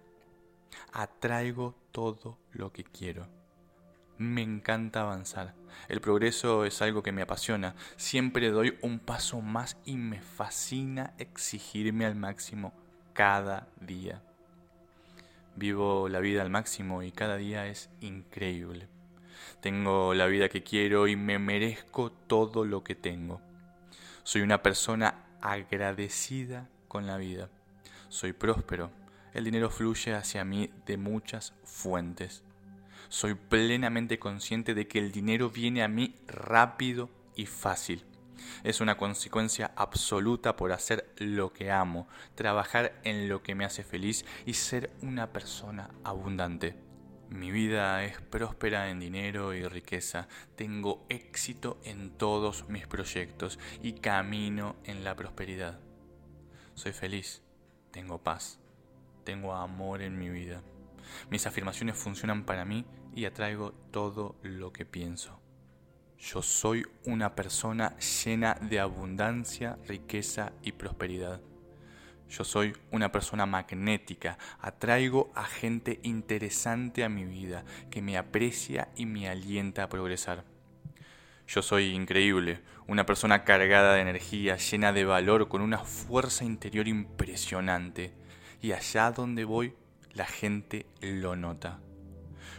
Atraigo 0.92 1.74
todo 1.92 2.36
lo 2.52 2.70
que 2.70 2.84
quiero. 2.84 3.26
Me 4.18 4.42
encanta 4.42 5.00
avanzar. 5.00 5.54
El 5.88 6.00
progreso 6.00 6.64
es 6.64 6.80
algo 6.82 7.02
que 7.02 7.12
me 7.12 7.22
apasiona. 7.22 7.74
Siempre 7.96 8.50
doy 8.50 8.78
un 8.80 9.00
paso 9.00 9.40
más 9.40 9.76
y 9.84 9.96
me 9.96 10.20
fascina 10.20 11.14
exigirme 11.18 12.06
al 12.06 12.14
máximo 12.14 12.72
cada 13.12 13.68
día. 13.80 14.22
Vivo 15.56 16.08
la 16.08 16.20
vida 16.20 16.42
al 16.42 16.50
máximo 16.50 17.02
y 17.02 17.10
cada 17.10 17.36
día 17.36 17.66
es 17.66 17.90
increíble. 18.00 18.88
Tengo 19.60 20.14
la 20.14 20.26
vida 20.26 20.48
que 20.48 20.62
quiero 20.62 21.08
y 21.08 21.16
me 21.16 21.38
merezco 21.38 22.12
todo 22.12 22.64
lo 22.64 22.84
que 22.84 22.94
tengo. 22.94 23.40
Soy 24.22 24.42
una 24.42 24.62
persona 24.62 25.26
agradecida 25.40 26.68
con 26.88 27.06
la 27.06 27.16
vida. 27.16 27.50
Soy 28.08 28.32
próspero. 28.32 28.90
El 29.32 29.44
dinero 29.44 29.70
fluye 29.70 30.14
hacia 30.14 30.44
mí 30.44 30.70
de 30.86 30.96
muchas 30.96 31.54
fuentes. 31.64 32.44
Soy 33.08 33.34
plenamente 33.34 34.18
consciente 34.18 34.74
de 34.74 34.86
que 34.86 34.98
el 34.98 35.12
dinero 35.12 35.50
viene 35.50 35.82
a 35.82 35.88
mí 35.88 36.14
rápido 36.26 37.10
y 37.36 37.46
fácil. 37.46 38.04
Es 38.62 38.80
una 38.80 38.96
consecuencia 38.96 39.72
absoluta 39.76 40.56
por 40.56 40.72
hacer 40.72 41.12
lo 41.18 41.52
que 41.52 41.70
amo, 41.70 42.08
trabajar 42.34 43.00
en 43.04 43.28
lo 43.28 43.42
que 43.42 43.54
me 43.54 43.64
hace 43.64 43.84
feliz 43.84 44.24
y 44.46 44.54
ser 44.54 44.90
una 45.02 45.32
persona 45.32 45.90
abundante. 46.02 46.76
Mi 47.30 47.50
vida 47.50 48.04
es 48.04 48.20
próspera 48.20 48.90
en 48.90 49.00
dinero 49.00 49.54
y 49.54 49.66
riqueza. 49.66 50.28
Tengo 50.56 51.06
éxito 51.08 51.80
en 51.84 52.10
todos 52.10 52.68
mis 52.68 52.86
proyectos 52.86 53.58
y 53.82 53.94
camino 53.94 54.76
en 54.84 55.04
la 55.04 55.16
prosperidad. 55.16 55.80
Soy 56.74 56.92
feliz, 56.92 57.42
tengo 57.90 58.22
paz, 58.22 58.58
tengo 59.24 59.54
amor 59.54 60.02
en 60.02 60.18
mi 60.18 60.28
vida. 60.28 60.62
Mis 61.30 61.46
afirmaciones 61.46 61.96
funcionan 61.96 62.44
para 62.44 62.64
mí 62.64 62.84
y 63.14 63.24
atraigo 63.24 63.72
todo 63.90 64.36
lo 64.42 64.72
que 64.72 64.84
pienso. 64.84 65.40
Yo 66.18 66.42
soy 66.42 66.86
una 67.04 67.34
persona 67.34 67.96
llena 67.98 68.54
de 68.54 68.80
abundancia, 68.80 69.78
riqueza 69.86 70.52
y 70.62 70.72
prosperidad. 70.72 71.40
Yo 72.28 72.44
soy 72.44 72.74
una 72.90 73.12
persona 73.12 73.46
magnética, 73.46 74.38
atraigo 74.60 75.30
a 75.34 75.44
gente 75.44 76.00
interesante 76.02 77.04
a 77.04 77.08
mi 77.08 77.24
vida, 77.24 77.64
que 77.90 78.00
me 78.00 78.16
aprecia 78.16 78.88
y 78.96 79.06
me 79.06 79.28
alienta 79.28 79.82
a 79.82 79.88
progresar. 79.88 80.44
Yo 81.46 81.60
soy 81.60 81.94
increíble, 81.94 82.62
una 82.86 83.04
persona 83.04 83.44
cargada 83.44 83.94
de 83.94 84.00
energía, 84.00 84.56
llena 84.56 84.92
de 84.92 85.04
valor, 85.04 85.48
con 85.48 85.60
una 85.60 85.78
fuerza 85.78 86.44
interior 86.44 86.88
impresionante. 86.88 88.14
Y 88.62 88.72
allá 88.72 89.10
donde 89.10 89.44
voy, 89.44 89.74
la 90.14 90.26
gente 90.26 90.86
lo 91.00 91.36
nota. 91.36 91.80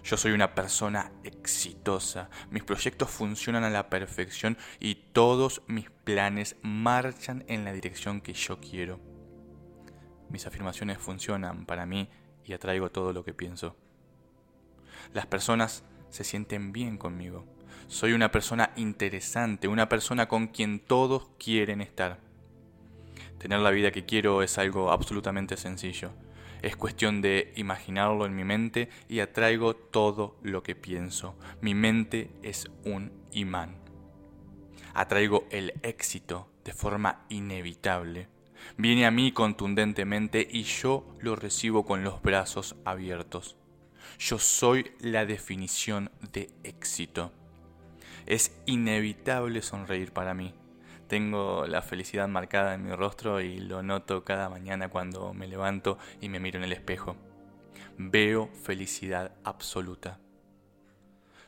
Yo 0.04 0.18
soy 0.18 0.34
una 0.34 0.54
persona 0.54 1.12
exitosa, 1.24 2.30
mis 2.52 2.63
proyectos 2.63 3.10
funcionan 3.10 3.63
a 3.63 3.70
la 3.70 3.89
perfección 3.89 4.58
y 4.80 4.96
todos 4.96 5.63
mis 5.68 5.89
planes 5.89 6.58
marchan 6.62 7.44
en 7.48 7.65
la 7.65 7.74
dirección 7.74 8.22
que 8.22 8.34
yo 8.34 8.60
quiero. 8.60 9.00
Mis 10.30 10.46
afirmaciones 10.46 10.98
funcionan 10.98 11.65
para 11.65 11.86
mí 11.86 12.10
y 12.44 12.54
atraigo 12.54 12.91
todo 12.91 13.13
lo 13.13 13.24
que 13.24 13.34
pienso. 13.34 13.76
Las 15.13 15.26
personas 15.26 15.84
se 16.10 16.24
sienten 16.24 16.72
bien 16.72 16.98
conmigo. 16.98 17.46
Soy 17.88 18.13
una 18.13 18.32
persona 18.32 18.72
interesante, 18.76 19.68
una 19.68 19.89
persona 19.89 20.28
con 20.28 20.48
quien 20.48 20.80
todos 20.80 21.30
quieren 21.38 21.82
estar. 21.82 22.20
Tener 23.38 23.60
la 23.60 23.72
vida 23.72 23.91
que 23.91 24.06
quiero 24.06 24.41
es 24.41 24.58
algo 24.58 24.91
absolutamente 24.91 25.58
sencillo. 25.58 26.12
Es 26.62 26.76
cuestión 26.76 27.22
de 27.22 27.54
imaginarlo 27.56 28.26
en 28.26 28.36
mi 28.36 28.44
mente 28.44 28.89
y 29.08 29.20
atraigo 29.20 29.76
todo 29.76 30.38
lo 30.41 30.63
que 30.63 30.76
pienso. 30.76 31.36
Mi 31.62 31.74
mente 31.74 32.30
es 32.41 32.70
un 32.84 33.12
imán. 33.32 33.76
Atraigo 34.94 35.46
el 35.52 35.74
éxito 35.84 36.50
de 36.63 36.74
forma 36.74 37.26
inevitable. 37.30 38.30
Viene 38.78 39.06
a 39.06 39.12
mí 39.12 39.32
contundentemente 39.32 40.48
y 40.50 40.63
yo 40.63 41.06
lo 41.20 41.36
recibo 41.36 41.86
con 41.86 42.04
los 42.04 42.22
brazos 42.22 42.76
abiertos. 42.86 43.58
Yo 44.18 44.39
soy 44.39 44.91
la 45.00 45.26
definición 45.26 46.12
de 46.32 46.50
éxito. 46.63 47.32
Es 48.26 48.58
inevitable 48.65 49.62
sonreír 49.62 50.12
para 50.12 50.34
mí. 50.34 50.54
Tengo 51.08 51.68
la 51.68 51.84
felicidad 51.84 52.28
marcada 52.28 52.74
en 52.74 52.84
mi 52.84 52.96
rostro 52.96 53.39
y 53.39 53.60
lo 53.60 53.84
noto 53.84 54.24
cada 54.24 54.50
mañana 54.50 54.89
cuando 54.89 55.34
me 55.34 55.48
levanto 55.48 56.00
y 56.20 56.30
me 56.30 56.39
miro 56.39 56.58
en 56.58 56.63
el 56.63 56.74
espejo. 56.74 57.15
Veo 57.98 58.50
felicidad 58.63 59.32
absoluta. 59.44 60.20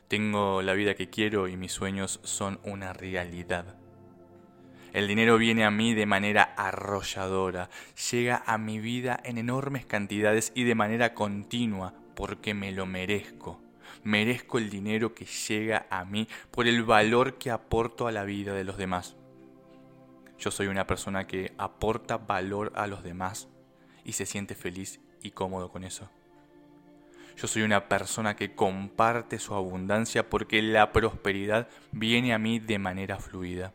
Tengo 0.06 0.62
la 0.62 0.74
vida 0.74 0.94
que 0.94 1.10
quiero 1.10 1.48
y 1.48 1.56
mis 1.56 1.72
sueños 1.72 2.20
son 2.22 2.60
una 2.62 2.92
realidad. 2.92 3.76
El 4.92 5.06
dinero 5.06 5.36
viene 5.36 5.64
a 5.64 5.70
mí 5.70 5.92
de 5.92 6.06
manera 6.06 6.54
arrolladora, 6.56 7.68
llega 8.10 8.42
a 8.46 8.56
mi 8.56 8.78
vida 8.78 9.20
en 9.22 9.36
enormes 9.36 9.84
cantidades 9.84 10.50
y 10.54 10.64
de 10.64 10.74
manera 10.74 11.12
continua 11.12 11.94
porque 12.14 12.54
me 12.54 12.72
lo 12.72 12.86
merezco. 12.86 13.60
Merezco 14.02 14.56
el 14.56 14.70
dinero 14.70 15.14
que 15.14 15.26
llega 15.26 15.86
a 15.90 16.04
mí 16.04 16.26
por 16.50 16.66
el 16.66 16.84
valor 16.84 17.36
que 17.36 17.50
aporto 17.50 18.06
a 18.06 18.12
la 18.12 18.24
vida 18.24 18.54
de 18.54 18.64
los 18.64 18.78
demás. 18.78 19.16
Yo 20.38 20.50
soy 20.52 20.68
una 20.68 20.86
persona 20.86 21.26
que 21.26 21.52
aporta 21.58 22.16
valor 22.16 22.72
a 22.76 22.86
los 22.86 23.02
demás 23.02 23.48
y 24.04 24.12
se 24.12 24.24
siente 24.24 24.54
feliz 24.54 25.00
y 25.20 25.32
cómodo 25.32 25.70
con 25.70 25.82
eso. 25.82 26.08
Yo 27.36 27.46
soy 27.48 27.62
una 27.62 27.88
persona 27.88 28.36
que 28.36 28.54
comparte 28.54 29.38
su 29.38 29.54
abundancia 29.54 30.28
porque 30.28 30.62
la 30.62 30.92
prosperidad 30.92 31.68
viene 31.92 32.34
a 32.34 32.38
mí 32.38 32.58
de 32.58 32.78
manera 32.78 33.18
fluida. 33.18 33.72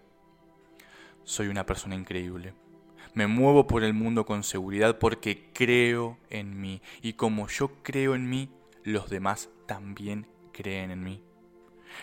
Soy 1.23 1.47
una 1.47 1.65
persona 1.65 1.95
increíble. 1.95 2.54
Me 3.13 3.28
muevo 3.28 3.67
por 3.67 3.84
el 3.84 3.93
mundo 3.93 4.26
con 4.26 4.43
seguridad 4.43 4.99
porque 4.99 5.49
creo 5.54 6.17
en 6.30 6.60
mí 6.60 6.82
y 7.02 7.13
como 7.13 7.47
yo 7.47 7.84
creo 7.84 8.15
en 8.15 8.30
mí, 8.30 8.49
los 8.84 9.10
demás 9.10 9.49
también 9.65 10.28
creen 10.52 10.91
en 10.91 11.04
mí. 11.04 11.21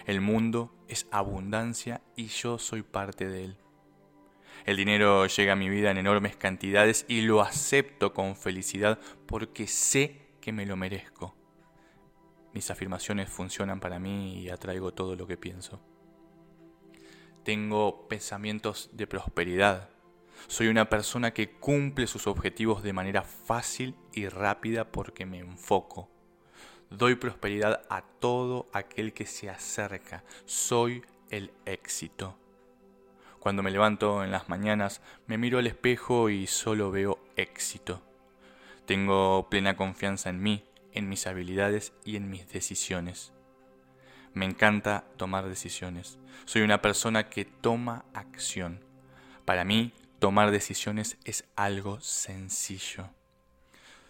El 0.07 0.20
mundo 0.20 0.73
es 0.87 1.07
abundancia 1.11 2.03
y 2.14 2.27
yo 2.27 2.59
soy 2.59 2.83
parte 2.83 3.27
de 3.27 3.44
él. 3.44 3.57
El 4.66 4.77
dinero 4.77 5.27
llega 5.27 5.55
a 5.55 5.57
mi 5.57 5.68
vida 5.68 5.90
en 5.90 5.99
enormes 5.99 6.37
cantidades 6.37 7.05
y 7.09 7.23
lo 7.23 7.40
acepto 7.40 8.12
con 8.12 8.37
felicidad 8.37 8.99
porque 9.27 9.66
sé 9.66 10.20
que 10.40 10.53
me 10.53 10.66
lo 10.66 10.77
merezco. 10.77 11.35
Mis 12.53 12.70
afirmaciones 12.70 13.29
funcionan 13.31 13.81
para 13.81 13.99
mí 13.99 14.40
y 14.40 14.51
atraigo 14.51 14.92
todo 14.92 15.16
lo 15.16 15.27
que 15.27 15.37
pienso. 15.37 15.81
Tengo 17.44 18.09
pensamientos 18.09 18.90
de 18.92 19.07
prosperidad. 19.07 19.88
Soy 20.46 20.68
una 20.68 20.88
persona 20.88 21.33
que 21.33 21.53
cumple 21.53 22.07
sus 22.07 22.27
objetivos 22.27 22.83
de 22.83 22.92
manera 22.92 23.23
fácil 23.23 23.94
y 24.12 24.29
rápida 24.29 24.90
porque 24.90 25.27
me 25.27 25.38
enfoco. 25.38 26.11
Doy 26.90 27.14
prosperidad 27.14 27.83
a 27.88 28.03
todo 28.03 28.68
aquel 28.73 29.12
que 29.12 29.27
se 29.27 29.49
acerca. 29.49 30.25
Soy 30.44 31.03
el 31.31 31.53
éxito. 31.64 32.37
Cuando 33.40 33.62
me 33.62 33.70
levanto 33.70 34.22
en 34.22 34.31
las 34.31 34.50
mañanas, 34.50 35.00
me 35.26 35.38
miro 35.38 35.59
al 35.59 35.66
espejo 35.66 36.29
y 36.29 36.46
solo 36.46 36.90
veo 36.90 37.18
éxito. 37.37 38.03
Tengo 38.85 39.48
plena 39.48 39.76
confianza 39.76 40.29
en 40.29 40.42
mí, 40.42 40.64
en 40.92 41.09
mis 41.09 41.26
habilidades 41.26 41.94
y 42.05 42.16
en 42.16 42.29
mis 42.29 42.53
decisiones. 42.53 43.33
Me 44.35 44.44
encanta 44.44 45.05
tomar 45.16 45.48
decisiones. 45.48 46.18
Soy 46.44 46.61
una 46.61 46.83
persona 46.83 47.31
que 47.31 47.46
toma 47.46 48.05
acción. 48.12 48.85
Para 49.46 49.64
mí, 49.64 49.92
tomar 50.18 50.50
decisiones 50.50 51.16
es 51.24 51.44
algo 51.57 51.98
sencillo. 52.00 53.09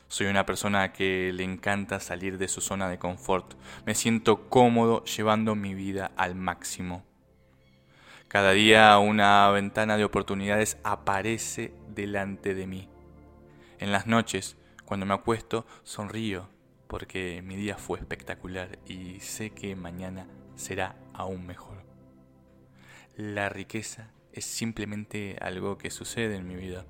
Soy 0.09 0.27
una 0.27 0.45
persona 0.45 0.93
que 0.93 1.33
le 1.33 1.45
encanta 1.45 2.01
salir 2.01 2.37
de 2.37 2.49
su 2.49 2.61
zona 2.61 2.89
de 2.89 2.99
confort. 2.99 3.55
Me 3.87 3.95
siento 3.95 4.49
cómodo 4.49 5.05
llevando 5.05 5.55
mi 5.55 5.73
vida 5.73 6.11
al 6.17 6.35
máximo. 6.35 7.05
Cada 8.31 8.53
día 8.53 8.97
una 8.99 9.51
ventana 9.51 9.97
de 9.97 10.05
oportunidades 10.05 10.79
aparece 10.85 11.75
delante 11.89 12.55
de 12.55 12.69
mí. 12.69 12.89
En 13.81 13.91
las 13.91 14.07
noches, 14.07 14.57
cuando 14.85 15.05
me 15.05 15.15
acuesto, 15.15 15.67
sonrío 15.83 16.49
porque 16.87 17.43
mi 17.43 17.57
día 17.57 17.77
fue 17.77 17.99
espectacular 17.99 18.79
y 18.87 19.19
sé 19.19 19.51
que 19.51 19.75
mañana 19.75 20.29
será 20.55 20.95
aún 21.13 21.45
mejor. 21.45 21.85
La 23.17 23.49
riqueza 23.49 24.13
es 24.33 24.45
simplemente 24.45 25.37
algo 25.41 25.77
que 25.77 25.91
sucede 25.91 26.37
en 26.37 26.47
mi 26.47 26.55
vida. 26.55 26.87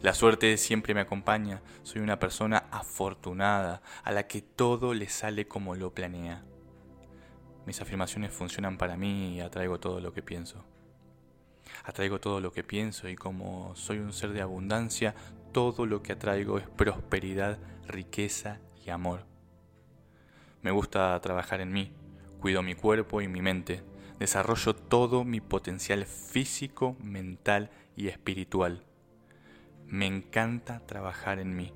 La 0.00 0.14
suerte 0.14 0.56
siempre 0.56 0.94
me 0.94 1.02
acompaña, 1.02 1.60
soy 1.82 2.00
una 2.00 2.18
persona 2.18 2.64
afortunada, 2.70 3.82
a 4.04 4.10
la 4.10 4.26
que 4.26 4.40
todo 4.40 4.94
le 4.94 5.10
sale 5.10 5.46
como 5.46 5.74
lo 5.74 5.92
planea. 5.92 6.46
Mis 7.66 7.80
afirmaciones 7.80 8.32
funcionan 8.32 8.78
para 8.78 8.96
mí 8.96 9.34
y 9.34 9.40
atraigo 9.40 9.80
todo 9.80 10.00
lo 10.00 10.12
que 10.12 10.22
pienso. 10.22 10.64
Atraigo 11.84 12.20
todo 12.20 12.40
lo 12.40 12.52
que 12.52 12.62
pienso 12.62 13.08
y 13.08 13.16
como 13.16 13.74
soy 13.74 13.98
un 13.98 14.12
ser 14.12 14.30
de 14.30 14.40
abundancia, 14.40 15.16
todo 15.52 15.84
lo 15.84 16.00
que 16.00 16.12
atraigo 16.12 16.58
es 16.58 16.68
prosperidad, 16.68 17.58
riqueza 17.88 18.60
y 18.84 18.90
amor. 18.90 19.26
Me 20.62 20.70
gusta 20.70 21.20
trabajar 21.20 21.60
en 21.60 21.72
mí, 21.72 21.92
cuido 22.40 22.62
mi 22.62 22.74
cuerpo 22.74 23.20
y 23.20 23.26
mi 23.26 23.42
mente, 23.42 23.82
desarrollo 24.20 24.74
todo 24.74 25.24
mi 25.24 25.40
potencial 25.40 26.06
físico, 26.06 26.96
mental 27.02 27.70
y 27.96 28.08
espiritual. 28.08 28.84
Me 29.86 30.06
encanta 30.06 30.86
trabajar 30.86 31.40
en 31.40 31.56
mí. 31.56 31.72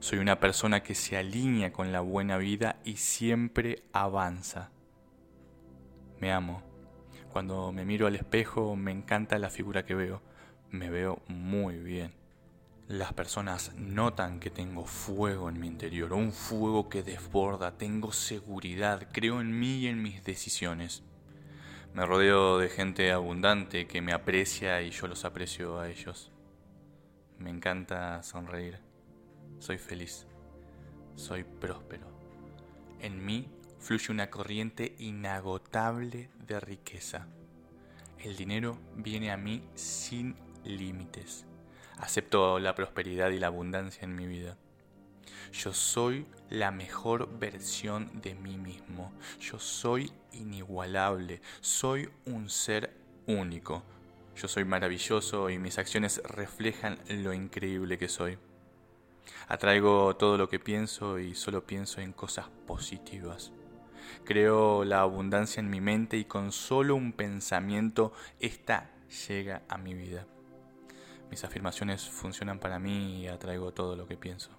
Soy 0.00 0.18
una 0.18 0.40
persona 0.40 0.82
que 0.82 0.96
se 0.96 1.16
alinea 1.16 1.72
con 1.72 1.92
la 1.92 2.00
buena 2.00 2.36
vida 2.36 2.80
y 2.84 2.96
siempre 2.96 3.84
avanza. 3.92 4.70
Me 6.20 6.32
amo. 6.32 6.62
Cuando 7.32 7.72
me 7.72 7.84
miro 7.84 8.06
al 8.06 8.16
espejo 8.16 8.76
me 8.76 8.92
encanta 8.92 9.38
la 9.38 9.50
figura 9.50 9.84
que 9.84 9.94
veo. 9.94 10.22
Me 10.70 10.90
veo 10.90 11.22
muy 11.28 11.78
bien. 11.78 12.12
Las 12.88 13.12
personas 13.12 13.72
notan 13.76 14.40
que 14.40 14.50
tengo 14.50 14.84
fuego 14.84 15.48
en 15.48 15.60
mi 15.60 15.68
interior, 15.68 16.12
un 16.12 16.32
fuego 16.32 16.88
que 16.88 17.02
desborda, 17.04 17.78
tengo 17.78 18.12
seguridad, 18.12 19.06
creo 19.12 19.40
en 19.40 19.58
mí 19.58 19.78
y 19.78 19.86
en 19.86 20.02
mis 20.02 20.24
decisiones. 20.24 21.04
Me 21.94 22.04
rodeo 22.04 22.58
de 22.58 22.68
gente 22.68 23.12
abundante 23.12 23.86
que 23.86 24.02
me 24.02 24.12
aprecia 24.12 24.82
y 24.82 24.90
yo 24.90 25.06
los 25.06 25.24
aprecio 25.24 25.78
a 25.78 25.88
ellos. 25.88 26.32
Me 27.38 27.50
encanta 27.50 28.22
sonreír. 28.22 28.80
Soy 29.58 29.78
feliz. 29.78 30.26
Soy 31.14 31.44
próspero. 31.44 32.06
En 33.00 33.24
mí 33.24 33.48
fluye 33.80 34.12
una 34.12 34.30
corriente 34.30 34.94
inagotable 34.98 36.30
de 36.46 36.60
riqueza. 36.60 37.26
El 38.18 38.36
dinero 38.36 38.78
viene 38.94 39.32
a 39.32 39.36
mí 39.36 39.62
sin 39.74 40.36
límites. 40.64 41.46
Acepto 41.98 42.58
la 42.58 42.74
prosperidad 42.74 43.30
y 43.30 43.38
la 43.38 43.48
abundancia 43.48 44.04
en 44.04 44.14
mi 44.14 44.26
vida. 44.26 44.56
Yo 45.52 45.72
soy 45.72 46.26
la 46.48 46.70
mejor 46.70 47.38
versión 47.38 48.20
de 48.20 48.34
mí 48.34 48.58
mismo. 48.58 49.12
Yo 49.40 49.58
soy 49.58 50.12
inigualable. 50.32 51.40
Soy 51.60 52.08
un 52.26 52.48
ser 52.50 52.94
único. 53.26 53.82
Yo 54.36 54.48
soy 54.48 54.64
maravilloso 54.64 55.50
y 55.50 55.58
mis 55.58 55.78
acciones 55.78 56.22
reflejan 56.24 56.98
lo 57.08 57.32
increíble 57.32 57.98
que 57.98 58.08
soy. 58.08 58.38
Atraigo 59.48 60.14
todo 60.16 60.38
lo 60.38 60.48
que 60.48 60.60
pienso 60.60 61.18
y 61.18 61.34
solo 61.34 61.66
pienso 61.66 62.00
en 62.00 62.12
cosas 62.12 62.46
positivas. 62.66 63.52
Creo 64.24 64.84
la 64.84 65.00
abundancia 65.00 65.60
en 65.60 65.70
mi 65.70 65.80
mente 65.80 66.16
y 66.16 66.24
con 66.24 66.52
solo 66.52 66.94
un 66.94 67.12
pensamiento 67.12 68.12
esta 68.38 68.90
llega 69.28 69.62
a 69.68 69.78
mi 69.78 69.94
vida. 69.94 70.26
Mis 71.30 71.44
afirmaciones 71.44 72.08
funcionan 72.08 72.58
para 72.58 72.78
mí 72.78 73.22
y 73.22 73.28
atraigo 73.28 73.72
todo 73.72 73.96
lo 73.96 74.06
que 74.06 74.16
pienso. 74.16 74.50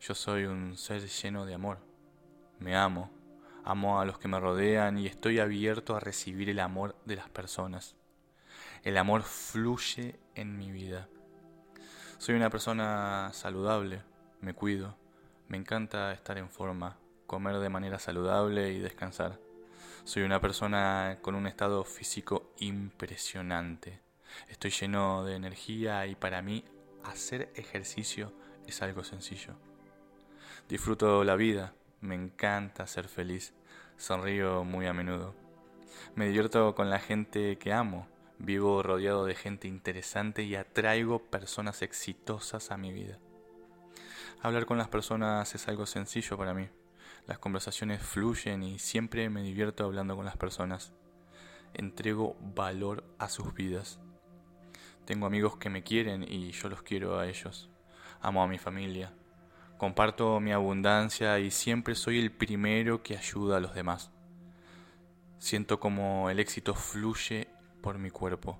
Yo 0.00 0.14
soy 0.14 0.44
un 0.44 0.76
ser 0.76 1.06
lleno 1.06 1.46
de 1.46 1.54
amor. 1.54 1.78
Me 2.58 2.76
amo, 2.76 3.10
amo 3.64 4.00
a 4.00 4.04
los 4.04 4.18
que 4.18 4.28
me 4.28 4.38
rodean 4.38 4.98
y 4.98 5.06
estoy 5.06 5.40
abierto 5.40 5.96
a 5.96 6.00
recibir 6.00 6.50
el 6.50 6.60
amor 6.60 6.96
de 7.06 7.16
las 7.16 7.30
personas. 7.30 7.96
El 8.82 8.98
amor 8.98 9.22
fluye 9.22 10.20
en 10.34 10.58
mi 10.58 10.70
vida. 10.70 11.08
Soy 12.18 12.34
una 12.34 12.50
persona 12.50 13.30
saludable, 13.32 14.02
me 14.40 14.54
cuido, 14.54 14.96
me 15.48 15.56
encanta 15.56 16.12
estar 16.12 16.36
en 16.36 16.50
forma, 16.50 16.98
comer 17.34 17.58
de 17.58 17.68
manera 17.68 17.98
saludable 17.98 18.70
y 18.70 18.78
descansar. 18.78 19.40
Soy 20.04 20.22
una 20.22 20.40
persona 20.40 21.18
con 21.20 21.34
un 21.34 21.48
estado 21.48 21.82
físico 21.82 22.52
impresionante. 22.58 23.98
Estoy 24.48 24.70
lleno 24.70 25.24
de 25.24 25.34
energía 25.34 26.06
y 26.06 26.14
para 26.14 26.42
mí 26.42 26.64
hacer 27.02 27.50
ejercicio 27.56 28.32
es 28.68 28.82
algo 28.82 29.02
sencillo. 29.02 29.54
Disfruto 30.68 31.24
la 31.24 31.34
vida, 31.34 31.74
me 32.00 32.14
encanta 32.14 32.86
ser 32.86 33.08
feliz, 33.08 33.52
sonrío 33.96 34.62
muy 34.62 34.86
a 34.86 34.92
menudo. 34.92 35.34
Me 36.14 36.26
divierto 36.26 36.76
con 36.76 36.88
la 36.88 37.00
gente 37.00 37.58
que 37.58 37.72
amo, 37.72 38.06
vivo 38.38 38.80
rodeado 38.84 39.24
de 39.24 39.34
gente 39.34 39.66
interesante 39.66 40.44
y 40.44 40.54
atraigo 40.54 41.18
personas 41.18 41.82
exitosas 41.82 42.70
a 42.70 42.76
mi 42.76 42.92
vida. 42.92 43.18
Hablar 44.40 44.66
con 44.66 44.78
las 44.78 44.86
personas 44.86 45.52
es 45.56 45.66
algo 45.66 45.84
sencillo 45.84 46.38
para 46.38 46.54
mí. 46.54 46.68
Las 47.26 47.38
conversaciones 47.38 48.02
fluyen 48.02 48.62
y 48.62 48.78
siempre 48.78 49.28
me 49.30 49.42
divierto 49.42 49.84
hablando 49.84 50.16
con 50.16 50.24
las 50.24 50.36
personas. 50.36 50.92
Entrego 51.72 52.36
valor 52.54 53.04
a 53.18 53.28
sus 53.28 53.54
vidas. 53.54 53.98
Tengo 55.04 55.26
amigos 55.26 55.56
que 55.56 55.70
me 55.70 55.82
quieren 55.82 56.22
y 56.22 56.52
yo 56.52 56.68
los 56.68 56.82
quiero 56.82 57.18
a 57.18 57.26
ellos. 57.26 57.70
Amo 58.20 58.42
a 58.42 58.46
mi 58.46 58.58
familia, 58.58 59.12
Comparto 59.76 60.38
mi 60.40 60.52
abundancia 60.52 61.38
y 61.40 61.50
siempre 61.50 61.94
soy 61.94 62.20
el 62.20 62.30
primero 62.30 63.02
que 63.02 63.16
ayuda 63.16 63.56
a 63.56 63.60
los 63.60 63.74
demás. 63.74 64.10
Siento 65.38 65.80
como 65.80 66.30
el 66.30 66.38
éxito 66.38 66.74
fluye 66.74 67.48
por 67.82 67.98
mi 67.98 68.10
cuerpo. 68.10 68.58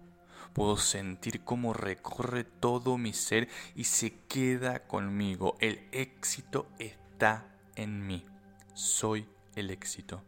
Puedo 0.53 0.77
sentir 0.77 1.43
cómo 1.43 1.73
recorre 1.73 2.45
todo 2.45 2.99
mi 2.99 3.13
ser 3.13 3.49
y 3.75 3.85
se 3.85 4.19
queda 4.29 4.87
conmigo. 4.87 5.57
El 5.61 5.89
éxito 5.93 6.67
está 6.79 7.47
en 7.77 8.07
mí. 8.07 8.27
Soy 8.75 9.29
el 9.55 9.71
éxito. 9.71 10.25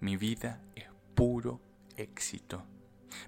Mi 0.00 0.16
vida 0.16 0.60
es 0.74 0.86
puro 1.14 1.60
éxito. 1.96 2.64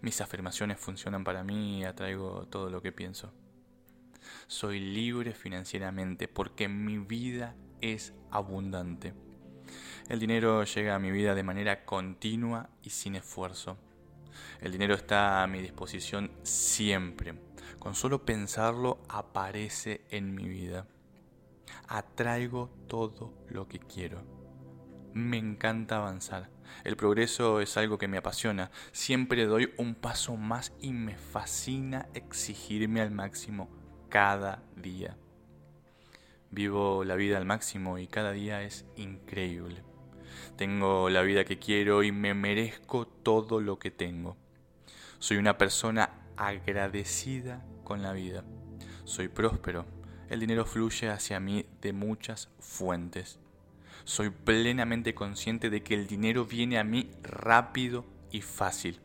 Mis 0.03 0.21
afirmaciones 0.21 0.81
funcionan 0.81 1.23
para 1.23 1.45
mí 1.45 1.79
y 1.79 1.85
atraigo 1.85 2.49
todo 2.51 2.69
lo 2.69 2.83
que 2.83 2.91
pienso. 2.91 3.33
Soy 4.49 4.81
libre 4.81 5.33
financieramente 5.33 6.27
porque 6.27 6.69
mi 6.69 6.99
vida 6.99 7.55
es 7.81 8.15
abundante. 8.33 9.15
El 10.09 10.19
dinero 10.19 10.65
llega 10.65 10.97
a 10.97 10.99
mi 10.99 11.13
vida 11.13 11.37
de 11.37 11.45
manera 11.45 11.85
continua 11.85 12.69
y 12.83 12.91
sin 12.91 13.15
esfuerzo. 13.15 13.79
El 14.61 14.73
dinero 14.73 14.95
está 14.95 15.45
a 15.45 15.47
mi 15.47 15.63
disposición 15.63 16.33
siempre. 16.43 17.35
Con 17.79 17.95
solo 17.95 18.25
pensarlo 18.25 18.99
aparece 19.09 20.01
en 20.11 20.35
mi 20.35 20.49
vida. 20.49 20.85
Atraigo 21.87 22.71
todo 22.89 23.33
lo 23.49 23.69
que 23.69 23.79
quiero. 23.79 24.38
Me 25.15 25.39
encanta 25.39 25.97
avanzar. 25.97 26.51
El 26.85 26.97
progreso 26.97 27.61
es 27.61 27.77
algo 27.77 27.99
que 27.99 28.09
me 28.09 28.19
apasiona. 28.19 28.71
Siempre 28.93 29.47
doy 29.47 29.73
un 29.79 29.95
paso 29.95 30.37
más 30.37 30.73
y 30.81 30.93
me 30.93 31.17
fascina 31.17 32.09
exigirme 32.15 33.01
al 33.01 33.11
máximo 33.11 33.69
cada 34.09 34.63
día. 34.77 35.17
Vivo 36.51 37.05
la 37.05 37.17
vida 37.17 37.37
al 37.37 37.45
máximo 37.45 37.99
y 37.99 38.07
cada 38.07 38.33
día 38.33 38.63
es 38.63 38.87
increíble. 38.97 39.83
Tengo 40.57 41.11
la 41.11 41.23
vida 41.23 41.45
que 41.45 41.59
quiero 41.59 42.03
y 42.03 42.13
me 42.13 42.35
merezco 42.35 43.07
todo 43.07 43.61
lo 43.61 43.79
que 43.79 43.91
tengo. 43.91 44.37
Soy 45.19 45.37
una 45.37 45.59
persona 45.59 46.11
agradecida 46.37 47.65
con 47.85 48.03
la 48.03 48.13
vida. 48.13 48.45
Soy 49.05 49.29
próspero. 49.29 49.85
El 50.29 50.41
dinero 50.41 50.65
fluye 50.65 51.09
hacia 51.09 51.41
mí 51.41 51.67
de 51.81 51.93
muchas 51.93 52.51
fuentes. 52.61 53.41
Soy 54.09 54.31
plenamente 54.31 55.15
consciente 55.15 55.69
de 55.69 55.83
que 55.83 55.93
el 55.93 56.07
dinero 56.07 56.47
viene 56.47 56.79
a 56.79 56.83
mí 56.83 57.11
rápido 57.23 58.07
y 58.31 58.41
fácil. 58.41 59.03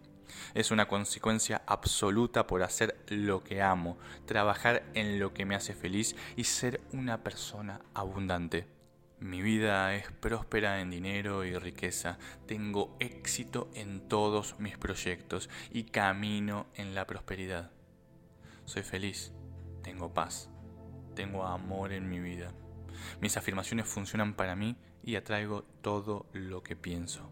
Es 0.53 0.71
una 0.71 0.87
consecuencia 0.87 1.61
absoluta 1.67 2.47
por 2.47 2.63
hacer 2.63 3.03
lo 3.09 3.43
que 3.43 3.61
amo, 3.61 3.97
trabajar 4.25 4.83
en 4.93 5.19
lo 5.19 5.33
que 5.33 5.43
me 5.43 5.55
hace 5.55 5.73
feliz 5.73 6.15
y 6.37 6.45
ser 6.45 6.79
una 6.93 7.21
persona 7.21 7.81
abundante. 7.93 8.65
Mi 9.19 9.41
vida 9.41 9.93
es 9.93 10.09
próspera 10.09 10.79
en 10.79 10.89
dinero 10.89 11.43
y 11.43 11.53
riqueza. 11.57 12.17
Tengo 12.47 12.95
éxito 13.01 13.69
en 13.73 14.07
todos 14.07 14.57
mis 14.57 14.77
proyectos 14.77 15.49
y 15.69 15.83
camino 15.83 16.67
en 16.75 16.95
la 16.95 17.05
prosperidad. 17.05 17.71
Soy 18.63 18.83
feliz, 18.83 19.33
tengo 19.83 20.13
paz, 20.13 20.49
tengo 21.13 21.45
amor 21.45 21.91
en 21.91 22.09
mi 22.09 22.21
vida. 22.21 22.53
Mis 23.19 23.35
afirmaciones 23.35 23.85
funcionan 23.85 24.33
para 24.33 24.55
mí 24.55 24.77
y 25.03 25.15
atraigo 25.15 25.63
todo 25.81 26.25
lo 26.33 26.63
que 26.63 26.75
pienso. 26.75 27.29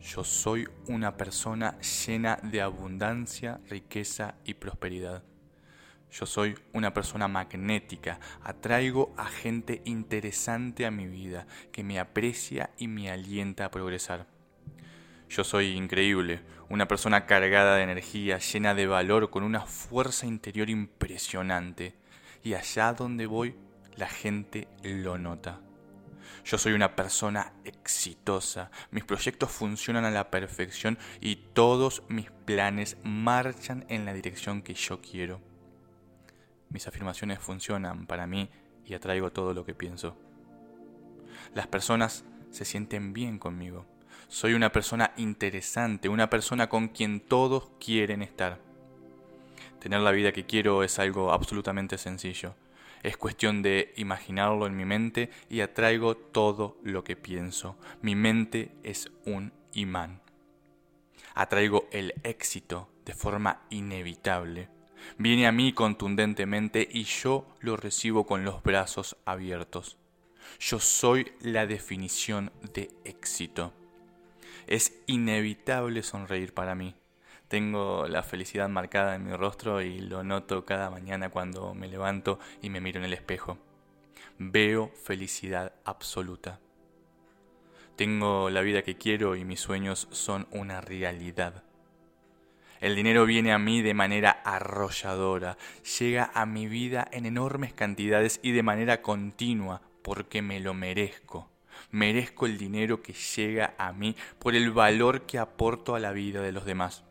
Yo 0.00 0.24
soy 0.24 0.68
una 0.88 1.16
persona 1.16 1.78
llena 1.80 2.38
de 2.42 2.60
abundancia, 2.60 3.60
riqueza 3.68 4.34
y 4.44 4.54
prosperidad. 4.54 5.22
Yo 6.10 6.26
soy 6.26 6.56
una 6.72 6.92
persona 6.92 7.28
magnética, 7.28 8.20
atraigo 8.42 9.14
a 9.16 9.26
gente 9.26 9.80
interesante 9.86 10.84
a 10.84 10.90
mi 10.90 11.06
vida, 11.06 11.46
que 11.70 11.84
me 11.84 11.98
aprecia 11.98 12.70
y 12.76 12.88
me 12.88 13.10
alienta 13.10 13.64
a 13.64 13.70
progresar. 13.70 14.26
Yo 15.30 15.44
soy 15.44 15.68
increíble, 15.68 16.42
una 16.68 16.86
persona 16.86 17.24
cargada 17.24 17.76
de 17.76 17.84
energía, 17.84 18.36
llena 18.38 18.74
de 18.74 18.86
valor, 18.86 19.30
con 19.30 19.44
una 19.44 19.62
fuerza 19.62 20.26
interior 20.26 20.68
impresionante. 20.68 21.94
Y 22.44 22.52
allá 22.52 22.92
donde 22.92 23.24
voy, 23.24 23.54
la 23.96 24.08
gente 24.08 24.68
lo 24.82 25.16
nota. 25.16 25.60
Yo 26.44 26.58
soy 26.58 26.72
una 26.72 26.96
persona 26.96 27.52
exitosa, 27.64 28.70
mis 28.90 29.04
proyectos 29.04 29.50
funcionan 29.50 30.04
a 30.04 30.10
la 30.10 30.30
perfección 30.30 30.98
y 31.20 31.36
todos 31.36 32.02
mis 32.08 32.30
planes 32.30 32.96
marchan 33.04 33.84
en 33.88 34.04
la 34.04 34.12
dirección 34.12 34.62
que 34.62 34.74
yo 34.74 35.00
quiero. 35.00 35.40
Mis 36.68 36.88
afirmaciones 36.88 37.38
funcionan 37.38 38.06
para 38.06 38.26
mí 38.26 38.50
y 38.84 38.94
atraigo 38.94 39.30
todo 39.30 39.54
lo 39.54 39.64
que 39.64 39.74
pienso. 39.74 40.16
Las 41.54 41.68
personas 41.68 42.24
se 42.50 42.64
sienten 42.64 43.12
bien 43.12 43.38
conmigo. 43.38 43.86
Soy 44.28 44.54
una 44.54 44.72
persona 44.72 45.12
interesante, 45.16 46.08
una 46.08 46.28
persona 46.28 46.68
con 46.68 46.88
quien 46.88 47.20
todos 47.20 47.70
quieren 47.78 48.22
estar. 48.22 48.58
Tener 49.78 50.00
la 50.00 50.10
vida 50.10 50.32
que 50.32 50.46
quiero 50.46 50.82
es 50.82 50.98
algo 50.98 51.32
absolutamente 51.32 51.98
sencillo. 51.98 52.54
Es 53.02 53.16
cuestión 53.16 53.62
de 53.62 53.92
imaginarlo 53.96 54.66
en 54.66 54.76
mi 54.76 54.84
mente 54.84 55.30
y 55.48 55.60
atraigo 55.60 56.16
todo 56.16 56.78
lo 56.82 57.02
que 57.02 57.16
pienso. 57.16 57.76
Mi 58.00 58.14
mente 58.14 58.72
es 58.84 59.10
un 59.24 59.52
imán. 59.72 60.20
Atraigo 61.34 61.88
el 61.90 62.14
éxito 62.22 62.88
de 63.04 63.14
forma 63.14 63.62
inevitable. 63.70 64.68
Viene 65.18 65.46
a 65.46 65.52
mí 65.52 65.72
contundentemente 65.72 66.88
y 66.90 67.04
yo 67.04 67.46
lo 67.60 67.76
recibo 67.76 68.24
con 68.24 68.44
los 68.44 68.62
brazos 68.62 69.16
abiertos. 69.24 69.96
Yo 70.60 70.78
soy 70.78 71.32
la 71.40 71.66
definición 71.66 72.52
de 72.72 72.90
éxito. 73.04 73.72
Es 74.66 75.00
inevitable 75.06 76.02
sonreír 76.02 76.54
para 76.54 76.74
mí. 76.76 76.94
Tengo 77.52 78.08
la 78.08 78.22
felicidad 78.22 78.70
marcada 78.70 79.14
en 79.14 79.26
mi 79.26 79.36
rostro 79.36 79.82
y 79.82 80.00
lo 80.00 80.24
noto 80.24 80.64
cada 80.64 80.88
mañana 80.88 81.28
cuando 81.28 81.74
me 81.74 81.86
levanto 81.86 82.38
y 82.62 82.70
me 82.70 82.80
miro 82.80 82.98
en 82.98 83.04
el 83.04 83.12
espejo. 83.12 83.58
Veo 84.38 84.90
felicidad 85.04 85.74
absoluta. 85.84 86.60
Tengo 87.94 88.48
la 88.48 88.62
vida 88.62 88.80
que 88.80 88.96
quiero 88.96 89.36
y 89.36 89.44
mis 89.44 89.60
sueños 89.60 90.08
son 90.12 90.46
una 90.50 90.80
realidad. 90.80 91.62
El 92.80 92.96
dinero 92.96 93.26
viene 93.26 93.52
a 93.52 93.58
mí 93.58 93.82
de 93.82 93.92
manera 93.92 94.30
arrolladora, 94.46 95.58
llega 95.98 96.30
a 96.32 96.46
mi 96.46 96.68
vida 96.68 97.06
en 97.12 97.26
enormes 97.26 97.74
cantidades 97.74 98.40
y 98.42 98.52
de 98.52 98.62
manera 98.62 99.02
continua 99.02 99.82
porque 100.00 100.40
me 100.40 100.58
lo 100.58 100.72
merezco. 100.72 101.50
Merezco 101.90 102.46
el 102.46 102.56
dinero 102.56 103.02
que 103.02 103.12
llega 103.12 103.74
a 103.76 103.92
mí 103.92 104.16
por 104.38 104.54
el 104.54 104.70
valor 104.70 105.26
que 105.26 105.38
aporto 105.38 105.94
a 105.94 106.00
la 106.00 106.12
vida 106.12 106.40
de 106.40 106.52
los 106.52 106.64
demás. 106.64 107.04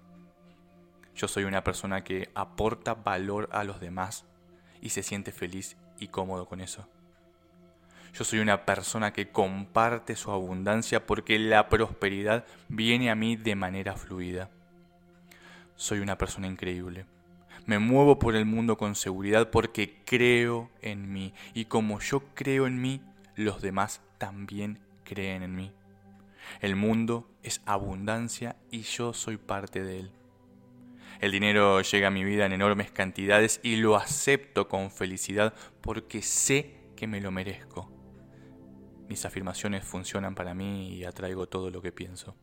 Yo 1.16 1.28
soy 1.28 1.44
una 1.44 1.64
persona 1.64 2.04
que 2.04 2.30
aporta 2.36 2.94
valor 2.94 3.50
a 3.52 3.64
los 3.64 3.80
demás 3.80 4.26
y 4.82 4.90
se 4.90 5.04
siente 5.04 5.32
feliz 5.32 5.78
y 6.00 6.08
cómodo 6.08 6.48
con 6.48 6.62
eso. 6.62 6.88
Yo 8.14 8.26
soy 8.26 8.40
una 8.40 8.66
persona 8.66 9.14
que 9.14 9.30
comparte 9.30 10.16
su 10.16 10.32
abundancia 10.32 11.06
porque 11.06 11.40
la 11.40 11.70
prosperidad 11.70 12.46
viene 12.68 13.10
a 13.10 13.16
mí 13.16 13.38
de 13.38 13.56
manera 13.56 13.96
fluida. 13.96 14.50
Soy 15.76 16.00
una 16.00 16.18
persona 16.18 16.48
increíble. 16.48 17.06
Me 17.66 17.80
muevo 17.80 18.20
por 18.20 18.36
el 18.36 18.46
mundo 18.46 18.78
con 18.78 18.96
seguridad 18.96 19.50
porque 19.50 20.02
creo 20.04 20.70
en 20.82 21.14
mí 21.14 21.34
y 21.54 21.66
como 21.66 22.00
yo 22.00 22.24
creo 22.34 22.68
en 22.68 22.82
mí, 22.82 23.02
los 23.36 23.62
demás 23.62 24.02
también 24.18 24.80
creen 25.04 25.44
en 25.44 25.56
mí. 25.56 25.72
El 26.60 26.76
mundo 26.76 27.30
es 27.44 27.62
abundancia 27.66 28.58
y 28.72 28.82
yo 28.82 29.14
soy 29.14 29.38
parte 29.38 29.84
de 29.84 30.00
él. 30.00 30.12
El 31.22 31.32
dinero 31.32 31.80
llega 31.82 32.08
a 32.08 32.12
mi 32.12 32.24
vida 32.24 32.48
en 32.48 32.52
enormes 32.52 32.90
cantidades 32.90 33.60
y 33.62 33.76
lo 33.76 33.96
acepto 33.96 34.68
con 34.68 34.90
felicidad 34.90 35.54
porque 35.82 36.24
sé 36.24 36.74
que 36.96 37.06
me 37.06 37.22
lo 37.22 37.30
merezco. 37.30 37.92
Mis 39.08 39.24
afirmaciones 39.24 39.86
funcionan 39.86 40.34
para 40.34 40.56
mí 40.56 40.96
y 40.96 41.04
atraigo 41.04 41.48
todo 41.48 41.70
lo 41.70 41.80
que 41.80 41.92
pienso. 41.92 42.36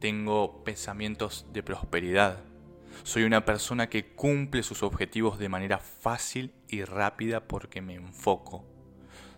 Tengo 0.00 0.64
pensamientos 0.64 1.46
de 1.52 1.62
prosperidad. 1.62 2.40
Soy 3.04 3.22
una 3.22 3.44
persona 3.44 3.88
que 3.88 4.16
cumple 4.16 4.64
sus 4.64 4.82
objetivos 4.82 5.38
de 5.38 5.48
manera 5.48 5.78
fácil 5.78 6.52
y 6.66 6.82
rápida 6.82 7.46
porque 7.46 7.80
me 7.80 7.94
enfoco. 7.94 8.64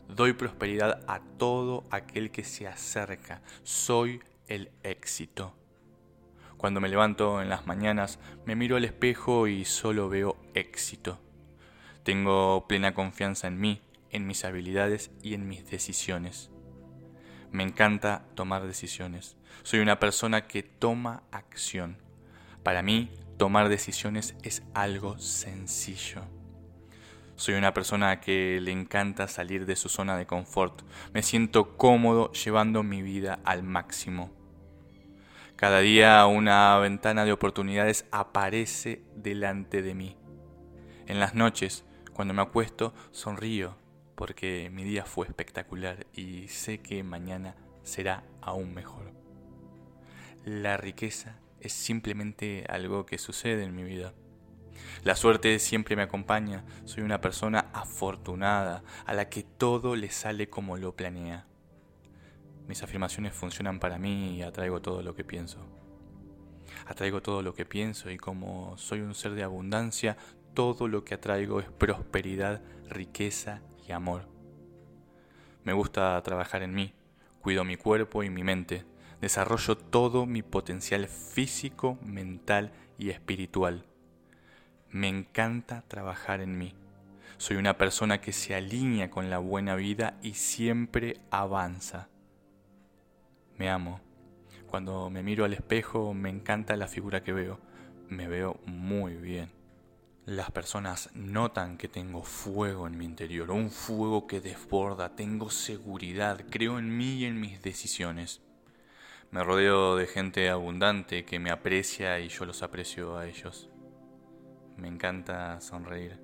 Doy 0.09 0.33
prosperidad 0.33 1.05
a 1.07 1.21
todo 1.21 1.85
aquel 1.91 2.31
que 2.31 2.45
se 2.45 2.67
acerca. 2.67 3.43
Soy 3.63 4.23
el 4.49 4.71
éxito. 4.83 5.55
Cuando 6.65 6.81
me 6.81 6.89
levanto 6.89 7.43
en 7.43 7.51
las 7.51 7.67
mañanas, 7.67 8.19
me 8.47 8.57
miro 8.57 8.77
al 8.77 8.87
espejo 8.87 9.49
y 9.49 9.67
solo 9.67 10.09
veo 10.09 10.39
éxito. 10.55 11.21
Tengo 12.05 12.67
plena 12.67 12.95
confianza 12.95 13.49
en 13.49 13.61
mí, 13.61 13.83
en 14.09 14.27
mis 14.27 14.47
habilidades 14.47 15.11
y 15.23 15.35
en 15.35 15.47
mis 15.47 15.71
decisiones. 15.71 16.51
Me 17.51 17.65
encanta 17.65 18.25
tomar 18.35 18.67
decisiones. 18.67 19.37
Soy 19.63 19.81
una 19.81 20.01
persona 20.01 20.47
que 20.47 20.63
toma 20.63 21.25
acción. 21.33 21.99
Para 22.63 22.81
mí, 22.81 23.11
tomar 23.37 23.69
decisiones 23.69 24.35
es 24.43 24.63
algo 24.73 25.19
sencillo. 25.19 26.23
Soy 27.37 27.57
una 27.57 27.75
persona 27.75 28.23
que 28.23 28.59
le 28.63 28.71
encanta 28.71 29.29
salir 29.29 29.67
de 29.67 29.77
su 29.77 29.91
zona 29.91 30.17
de 30.17 30.25
confort. 30.25 30.81
Me 31.13 31.23
siento 31.23 31.77
cómodo 31.77 32.33
llevando 32.33 32.83
mi 32.83 33.03
vida 33.03 33.41
al 33.45 33.63
máximo. 33.63 34.44
Cada 35.65 35.81
día 35.81 36.27
una 36.27 36.77
ventana 36.77 37.25
de 37.25 37.33
oportunidades 37.33 38.05
aparece 38.11 39.03
delante 39.17 39.81
de 39.81 39.95
mí. 39.95 40.19
En 41.07 41.19
las 41.19 41.35
noches, 41.35 41.87
cuando 42.13 42.35
me 42.35 42.43
acuesto, 42.43 42.93
sonrío 43.13 43.75
porque 44.15 44.69
mi 44.71 44.85
día 44.85 45.07
fue 45.07 45.27
espectacular 45.27 46.07
y 46.13 46.49
sé 46.49 46.83
que 46.83 47.03
mañana 47.03 47.57
será 47.83 48.25
aún 48.43 48.75
mejor. 48.75 49.15
La 50.45 50.77
riqueza 50.77 51.39
es 51.61 51.73
simplemente 51.73 52.67
algo 52.69 53.07
que 53.07 53.17
sucede 53.17 53.65
en 53.65 53.75
mi 53.75 53.85
vida. 53.85 54.13
La 55.03 55.17
suerte 55.17 55.59
siempre 55.61 55.97
me 55.97 56.03
acompaña, 56.03 56.67
soy 56.85 57.05
una 57.05 57.23
persona 57.23 57.71
afortunada 57.73 58.85
a 59.07 59.15
la 59.15 59.31
que 59.31 59.45
todo 59.45 59.97
le 59.97 60.11
sale 60.11 60.51
como 60.51 60.77
lo 60.77 60.95
planea. 60.95 61.47
Mis 62.67 62.83
afirmaciones 62.83 63.35
funcionan 63.35 63.79
para 63.79 63.99
mí 63.99 64.37
y 64.37 64.43
atraigo 64.43 64.81
todo 64.81 65.03
lo 65.03 65.15
que 65.15 65.25
pienso. 65.25 65.59
Atraigo 66.87 67.23
todo 67.23 67.43
lo 67.43 67.55
que 67.55 67.67
pienso 67.67 68.11
y 68.11 68.17
como 68.17 68.77
soy 68.79 69.01
un 69.01 69.15
ser 69.15 69.35
de 69.35 69.43
abundancia, 69.43 70.17
todo 70.55 70.89
lo 70.89 71.05
que 71.05 71.15
atraigo 71.15 71.61
es 71.61 71.71
prosperidad, 71.71 72.63
riqueza 72.89 73.61
y 73.87 73.93
amor. 73.93 74.29
Me 75.65 75.73
gusta 75.73 76.21
trabajar 76.23 76.63
en 76.63 76.75
mí, 76.75 76.95
cuido 77.41 77.65
mi 77.65 77.77
cuerpo 77.77 78.23
y 78.23 78.31
mi 78.31 78.45
mente, 78.45 78.85
desarrollo 79.21 79.77
todo 79.77 80.27
mi 80.27 80.43
potencial 80.43 81.07
físico, 81.07 81.99
mental 82.05 82.73
y 82.99 83.11
espiritual. 83.11 83.85
Me 84.91 85.09
encanta 85.09 85.83
trabajar 85.89 86.41
en 86.41 86.57
mí. 86.57 86.75
Soy 87.37 87.57
una 87.57 87.77
persona 87.77 88.21
que 88.21 88.33
se 88.33 88.55
alinea 88.55 89.11
con 89.11 89.29
la 89.29 89.39
buena 89.39 89.75
vida 89.75 90.19
y 90.23 90.35
siempre 90.35 91.21
avanza. 91.31 92.09
Me 93.57 93.71
amo. 93.71 94.01
Cuando 94.67 95.09
me 95.11 95.23
miro 95.23 95.45
al 95.45 95.53
espejo 95.53 96.15
me 96.15 96.31
encanta 96.31 96.77
la 96.77 96.89
figura 96.89 97.23
que 97.23 97.33
veo. 97.33 97.61
Me 98.09 98.29
veo 98.29 98.61
muy 98.67 99.15
bien. 99.15 99.51
Las 100.27 100.51
personas 100.51 101.11
notan 101.15 101.77
que 101.77 101.87
tengo 101.87 102.23
fuego 102.23 102.87
en 102.87 102.97
mi 102.97 103.05
interior, 103.05 103.51
un 103.51 103.71
fuego 103.71 104.27
que 104.27 104.41
desborda, 104.41 105.15
tengo 105.15 105.51
seguridad, 105.51 106.47
creo 106.49 106.79
en 106.79 106.97
mí 106.97 107.17
y 107.17 107.25
en 107.27 107.39
mis 107.39 107.61
decisiones. 107.61 108.41
Me 109.31 109.45
rodeo 109.45 109.97
de 109.97 110.07
gente 110.07 110.49
abundante 110.49 111.25
que 111.25 111.39
me 111.39 111.51
aprecia 111.51 112.21
y 112.21 112.29
yo 112.29 112.47
los 112.47 112.63
aprecio 112.63 113.19
a 113.19 113.27
ellos. 113.27 113.69
Me 114.77 114.89
encanta 114.89 115.61
sonreír. 115.61 116.19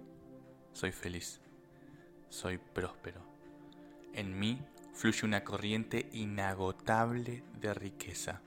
Soy 0.72 0.92
feliz. 0.92 1.40
Soy 2.28 2.58
próspero. 2.58 3.20
En 4.14 4.38
mí 4.38 4.62
fluye 5.00 5.24
una 5.24 5.44
corriente 5.44 6.10
inagotable 6.12 7.42
de 7.58 7.72
riqueza. 7.72 8.42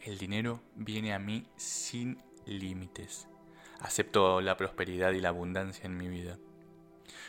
El 0.00 0.16
dinero 0.16 0.62
viene 0.74 1.12
a 1.12 1.18
mí 1.18 1.46
sin 1.56 2.22
límites. 2.46 3.28
Acepto 3.80 4.40
la 4.40 4.56
prosperidad 4.56 5.12
y 5.12 5.20
la 5.20 5.28
abundancia 5.28 5.84
en 5.84 5.98
mi 5.98 6.08
vida. 6.08 6.38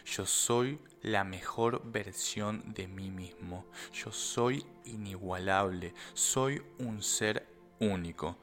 Yo 0.05 0.25
soy 0.25 0.79
la 1.01 1.25
mejor 1.25 1.81
versión 1.91 2.63
de 2.73 2.87
mí 2.87 3.11
mismo. 3.11 3.65
Yo 3.91 4.13
soy 4.13 4.65
inigualable. 4.85 5.93
Soy 6.13 6.61
un 6.77 7.03
ser 7.03 7.45
único. 7.81 8.37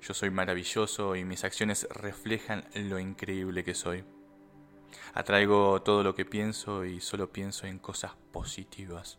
Yo 0.00 0.14
soy 0.14 0.30
maravilloso 0.30 1.14
y 1.14 1.26
mis 1.26 1.44
acciones 1.44 1.86
reflejan 1.90 2.64
lo 2.74 2.98
increíble 2.98 3.64
que 3.64 3.74
soy. 3.74 4.02
Atraigo 5.12 5.82
todo 5.82 6.02
lo 6.02 6.14
que 6.14 6.24
pienso 6.24 6.86
y 6.86 7.02
solo 7.02 7.30
pienso 7.30 7.66
en 7.66 7.78
cosas 7.78 8.12
positivas. 8.32 9.18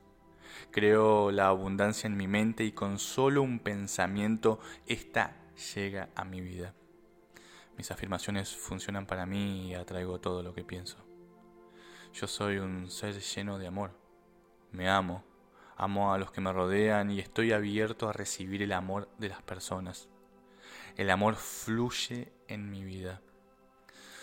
Creo 0.72 1.32
la 1.32 1.47
abundancia 1.47 2.08
en 2.08 2.18
mi 2.18 2.28
mente 2.28 2.64
y 2.64 2.72
con 2.72 2.99
solo 2.99 3.41
un 3.41 3.60
pensamiento 3.60 4.60
esta 4.88 5.36
llega 5.76 6.10
a 6.16 6.26
mi 6.26 6.41
vida. 6.41 6.74
Mis 7.78 7.91
afirmaciones 7.91 8.56
funcionan 8.56 9.06
para 9.06 9.26
mí 9.26 9.70
y 9.70 9.74
atraigo 9.74 10.20
todo 10.20 10.43
lo 10.43 10.54
que 10.54 10.64
pienso. 10.64 10.97
Yo 12.14 12.28
soy 12.28 12.58
un 12.58 12.91
ser 12.91 13.20
lleno 13.20 13.58
de 13.58 13.68
amor. 13.68 13.91
Me 14.72 14.89
amo, 14.89 15.24
amo 15.76 16.14
a 16.14 16.18
los 16.18 16.32
que 16.32 16.41
me 16.41 16.54
rodean 16.54 17.10
y 17.10 17.20
estoy 17.20 17.51
abierto 17.51 18.08
a 18.08 18.14
recibir 18.14 18.62
el 18.62 18.74
amor 18.74 19.10
de 19.18 19.30
las 19.30 19.41
personas. 19.41 20.10
El 20.95 21.10
amor 21.10 21.36
fluye 21.36 22.32
en 22.47 22.70
mi 22.70 22.84
vida. 22.84 23.22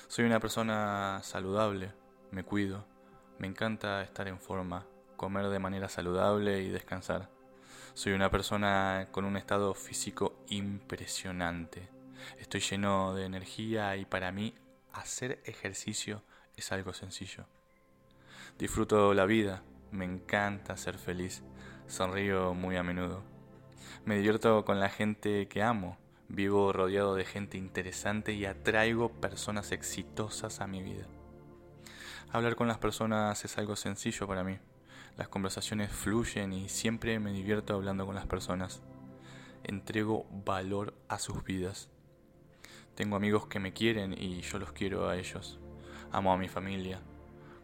Soy 0.07 0.25
una 0.25 0.41
persona 0.41 1.21
saludable, 1.23 1.93
me 2.31 2.45
cuido, 2.45 2.85
me 3.39 3.47
encanta 3.47 4.03
estar 4.03 4.29
en 4.29 4.39
forma, 4.39 4.87
comer 5.21 5.51
de 5.51 5.59
manera 5.59 5.91
saludable 5.91 6.63
y 6.63 6.71
descansar. 6.71 7.29
Soy 7.93 8.15
una 8.15 8.31
persona 8.31 9.09
con 9.11 9.27
un 9.27 9.37
estado 9.37 9.75
físico 9.75 10.33
impresionante. 10.49 11.91
Estoy 12.39 12.63
lleno 12.63 13.15
de 13.15 13.27
energía 13.27 13.99
y 13.99 14.07
para 14.07 14.33
mí 14.33 14.55
hacer 14.95 15.43
ejercicio 15.45 16.23
es 16.57 16.73
algo 16.73 16.95
sencillo. 16.95 17.45
Disfruto 18.59 19.13
la 19.13 19.27
vida, 19.27 19.63
me 19.91 20.07
encanta 20.07 20.79
ser 20.79 20.97
feliz, 20.97 21.43
sonrío 21.87 22.55
muy 22.55 22.77
a 22.77 22.83
menudo. 22.83 23.23
Me 24.07 24.17
divierto 24.17 24.65
con 24.65 24.81
la 24.81 24.89
gente 24.89 25.49
que 25.49 25.63
amo, 25.63 25.99
vivo 26.29 26.73
rodeado 26.73 27.15
de 27.15 27.27
gente 27.27 27.59
interesante 27.59 28.33
y 28.33 28.47
atraigo 28.47 29.11
personas 29.21 29.71
exitosas 29.73 30.63
a 30.63 30.67
mi 30.67 30.83
vida. 30.83 31.05
Hablar 32.33 32.57
con 32.57 32.69
las 32.69 32.79
personas 32.79 33.45
es 33.45 33.59
algo 33.59 33.77
sencillo 33.77 34.27
para 34.27 34.45
mí. 34.45 34.59
Las 35.17 35.29
conversaciones 35.29 35.91
fluyen 35.91 36.53
y 36.53 36.69
siempre 36.69 37.19
me 37.21 37.33
divierto 37.33 37.75
hablando 37.75 38.07
con 38.07 38.15
las 38.15 38.27
personas. 38.27 38.83
Entrego 39.65 40.27
valor 40.31 40.95
a 41.09 41.19
sus 41.19 41.45
vidas. 41.45 41.91
Tengo 42.95 43.17
amigos 43.17 43.47
que 43.47 43.61
me 43.61 43.73
quieren 43.73 44.15
y 44.17 44.41
yo 44.41 44.59
los 44.59 44.73
quiero 44.73 45.09
a 45.09 45.17
ellos. 45.17 45.59
Amo 46.13 46.33
a 46.33 46.39
mi 46.39 46.49
familia. 46.49 47.01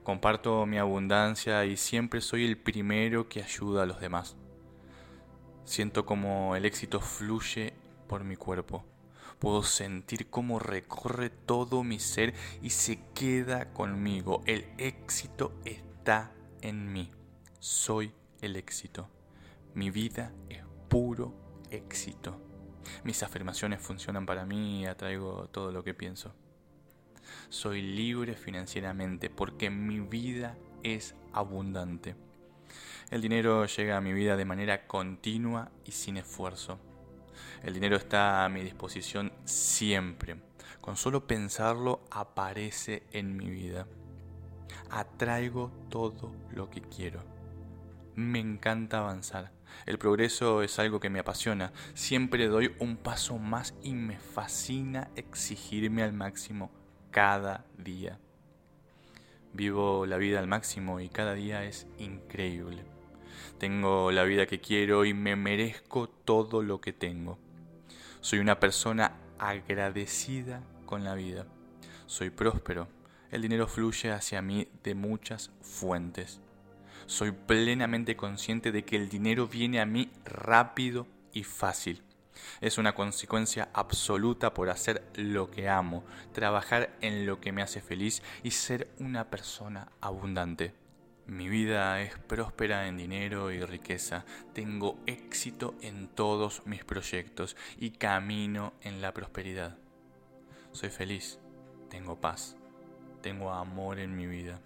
Comparto 0.02 0.66
mi 0.66 0.78
abundancia 0.78 1.64
y 1.64 1.76
siempre 1.76 2.20
soy 2.20 2.44
el 2.44 2.56
primero 2.56 3.28
que 3.28 3.42
ayuda 3.42 3.82
a 3.82 3.86
los 3.86 4.00
demás. 4.00 4.36
Siento 5.64 6.06
como 6.06 6.54
el 6.54 6.64
éxito 6.64 7.00
fluye 7.00 7.72
por 8.06 8.22
mi 8.22 8.36
cuerpo. 8.36 8.84
Puedo 9.40 9.62
sentir 9.62 10.30
cómo 10.30 10.58
recorre 10.58 11.28
todo 11.28 11.82
mi 11.82 11.98
ser 11.98 12.34
y 12.62 12.70
se 12.70 13.00
queda 13.14 13.72
conmigo. 13.72 14.42
El 14.46 14.66
éxito 14.78 15.52
está 15.64 16.32
en 16.62 16.92
mí. 16.92 17.10
Soy 17.68 18.12
el 18.42 18.54
éxito. 18.54 19.08
Mi 19.74 19.90
vida 19.90 20.32
es 20.48 20.62
puro 20.88 21.34
éxito. 21.68 22.40
Mis 23.02 23.24
afirmaciones 23.24 23.80
funcionan 23.80 24.24
para 24.24 24.46
mí 24.46 24.82
y 24.82 24.86
atraigo 24.86 25.48
todo 25.48 25.72
lo 25.72 25.82
que 25.82 25.92
pienso. 25.92 26.32
Soy 27.48 27.82
libre 27.82 28.36
financieramente 28.36 29.30
porque 29.30 29.68
mi 29.68 29.98
vida 29.98 30.56
es 30.84 31.16
abundante. 31.32 32.14
El 33.10 33.20
dinero 33.20 33.66
llega 33.66 33.96
a 33.96 34.00
mi 34.00 34.12
vida 34.12 34.36
de 34.36 34.44
manera 34.44 34.86
continua 34.86 35.72
y 35.84 35.90
sin 35.90 36.18
esfuerzo. 36.18 36.78
El 37.64 37.74
dinero 37.74 37.96
está 37.96 38.44
a 38.44 38.48
mi 38.48 38.62
disposición 38.62 39.32
siempre. 39.44 40.36
Con 40.80 40.96
solo 40.96 41.26
pensarlo 41.26 42.04
aparece 42.12 43.02
en 43.10 43.36
mi 43.36 43.50
vida. 43.50 43.88
Atraigo 44.88 45.72
todo 45.90 46.32
lo 46.52 46.70
que 46.70 46.80
quiero. 46.80 47.35
Me 48.16 48.38
encanta 48.38 48.98
avanzar. 48.98 49.52
El 49.84 49.98
progreso 49.98 50.62
es 50.62 50.78
algo 50.78 51.00
que 51.00 51.10
me 51.10 51.18
apasiona. 51.18 51.74
Siempre 51.92 52.48
doy 52.48 52.74
un 52.78 52.96
paso 52.96 53.36
más 53.36 53.74
y 53.82 53.92
me 53.92 54.18
fascina 54.18 55.10
exigirme 55.16 56.02
al 56.02 56.14
máximo 56.14 56.70
cada 57.10 57.66
día. 57.76 58.18
Vivo 59.52 60.06
la 60.06 60.16
vida 60.16 60.38
al 60.38 60.46
máximo 60.46 60.98
y 60.98 61.10
cada 61.10 61.34
día 61.34 61.64
es 61.64 61.86
increíble. 61.98 62.84
Tengo 63.58 64.10
la 64.12 64.24
vida 64.24 64.46
que 64.46 64.62
quiero 64.62 65.04
y 65.04 65.12
me 65.12 65.36
merezco 65.36 66.08
todo 66.08 66.62
lo 66.62 66.80
que 66.80 66.94
tengo. 66.94 67.38
Soy 68.22 68.38
una 68.38 68.58
persona 68.58 69.12
agradecida 69.38 70.62
con 70.86 71.04
la 71.04 71.14
vida. 71.14 71.46
Soy 72.06 72.30
próspero. 72.30 72.88
El 73.30 73.42
dinero 73.42 73.66
fluye 73.66 74.10
hacia 74.10 74.40
mí 74.40 74.68
de 74.82 74.94
muchas 74.94 75.50
fuentes. 75.60 76.40
Soy 77.06 77.30
plenamente 77.30 78.16
consciente 78.16 78.72
de 78.72 78.84
que 78.84 78.96
el 78.96 79.08
dinero 79.08 79.46
viene 79.46 79.80
a 79.80 79.86
mí 79.86 80.10
rápido 80.24 81.06
y 81.32 81.44
fácil. 81.44 82.02
Es 82.60 82.78
una 82.78 82.94
consecuencia 82.94 83.68
absoluta 83.72 84.52
por 84.52 84.70
hacer 84.70 85.04
lo 85.14 85.50
que 85.50 85.68
amo, 85.68 86.04
trabajar 86.32 86.96
en 87.00 87.24
lo 87.24 87.40
que 87.40 87.52
me 87.52 87.62
hace 87.62 87.80
feliz 87.80 88.22
y 88.42 88.50
ser 88.50 88.88
una 88.98 89.30
persona 89.30 89.92
abundante. 90.00 90.74
Mi 91.26 91.48
vida 91.48 92.02
es 92.02 92.18
próspera 92.18 92.88
en 92.88 92.96
dinero 92.96 93.52
y 93.52 93.60
riqueza. 93.64 94.24
Tengo 94.52 94.98
éxito 95.06 95.74
en 95.82 96.08
todos 96.08 96.66
mis 96.66 96.84
proyectos 96.84 97.56
y 97.78 97.90
camino 97.92 98.74
en 98.80 99.00
la 99.00 99.14
prosperidad. 99.14 99.78
Soy 100.72 100.90
feliz, 100.90 101.38
tengo 101.88 102.20
paz, 102.20 102.56
tengo 103.22 103.52
amor 103.52 104.00
en 104.00 104.16
mi 104.16 104.26
vida. 104.26 104.60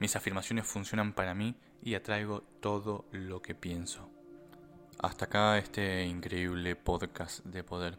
Mis 0.00 0.16
afirmaciones 0.16 0.66
funcionan 0.66 1.12
para 1.12 1.34
mí 1.34 1.56
y 1.82 1.94
atraigo 1.94 2.42
todo 2.60 3.04
lo 3.12 3.42
que 3.42 3.54
pienso. 3.54 4.08
Hasta 4.98 5.26
acá 5.26 5.58
este 5.58 6.04
increíble 6.04 6.74
podcast 6.76 7.44
de 7.44 7.62
poder. 7.62 7.98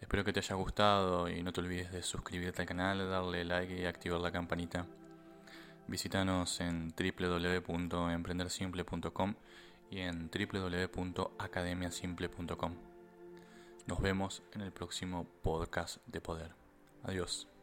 Espero 0.00 0.24
que 0.24 0.32
te 0.32 0.40
haya 0.40 0.56
gustado 0.56 1.28
y 1.28 1.42
no 1.42 1.52
te 1.52 1.60
olvides 1.60 1.92
de 1.92 2.02
suscribirte 2.02 2.62
al 2.62 2.68
canal, 2.68 2.98
darle 3.08 3.44
like 3.44 3.80
y 3.80 3.84
activar 3.86 4.20
la 4.20 4.32
campanita. 4.32 4.86
Visítanos 5.88 6.60
en 6.60 6.92
www.emprendersimple.com 6.96 9.34
y 9.90 10.00
en 10.00 10.30
www.academiasimple.com. 10.30 12.74
Nos 13.86 14.00
vemos 14.00 14.42
en 14.52 14.62
el 14.62 14.72
próximo 14.72 15.26
podcast 15.42 15.98
de 16.06 16.20
poder. 16.20 16.52
Adiós. 17.04 17.55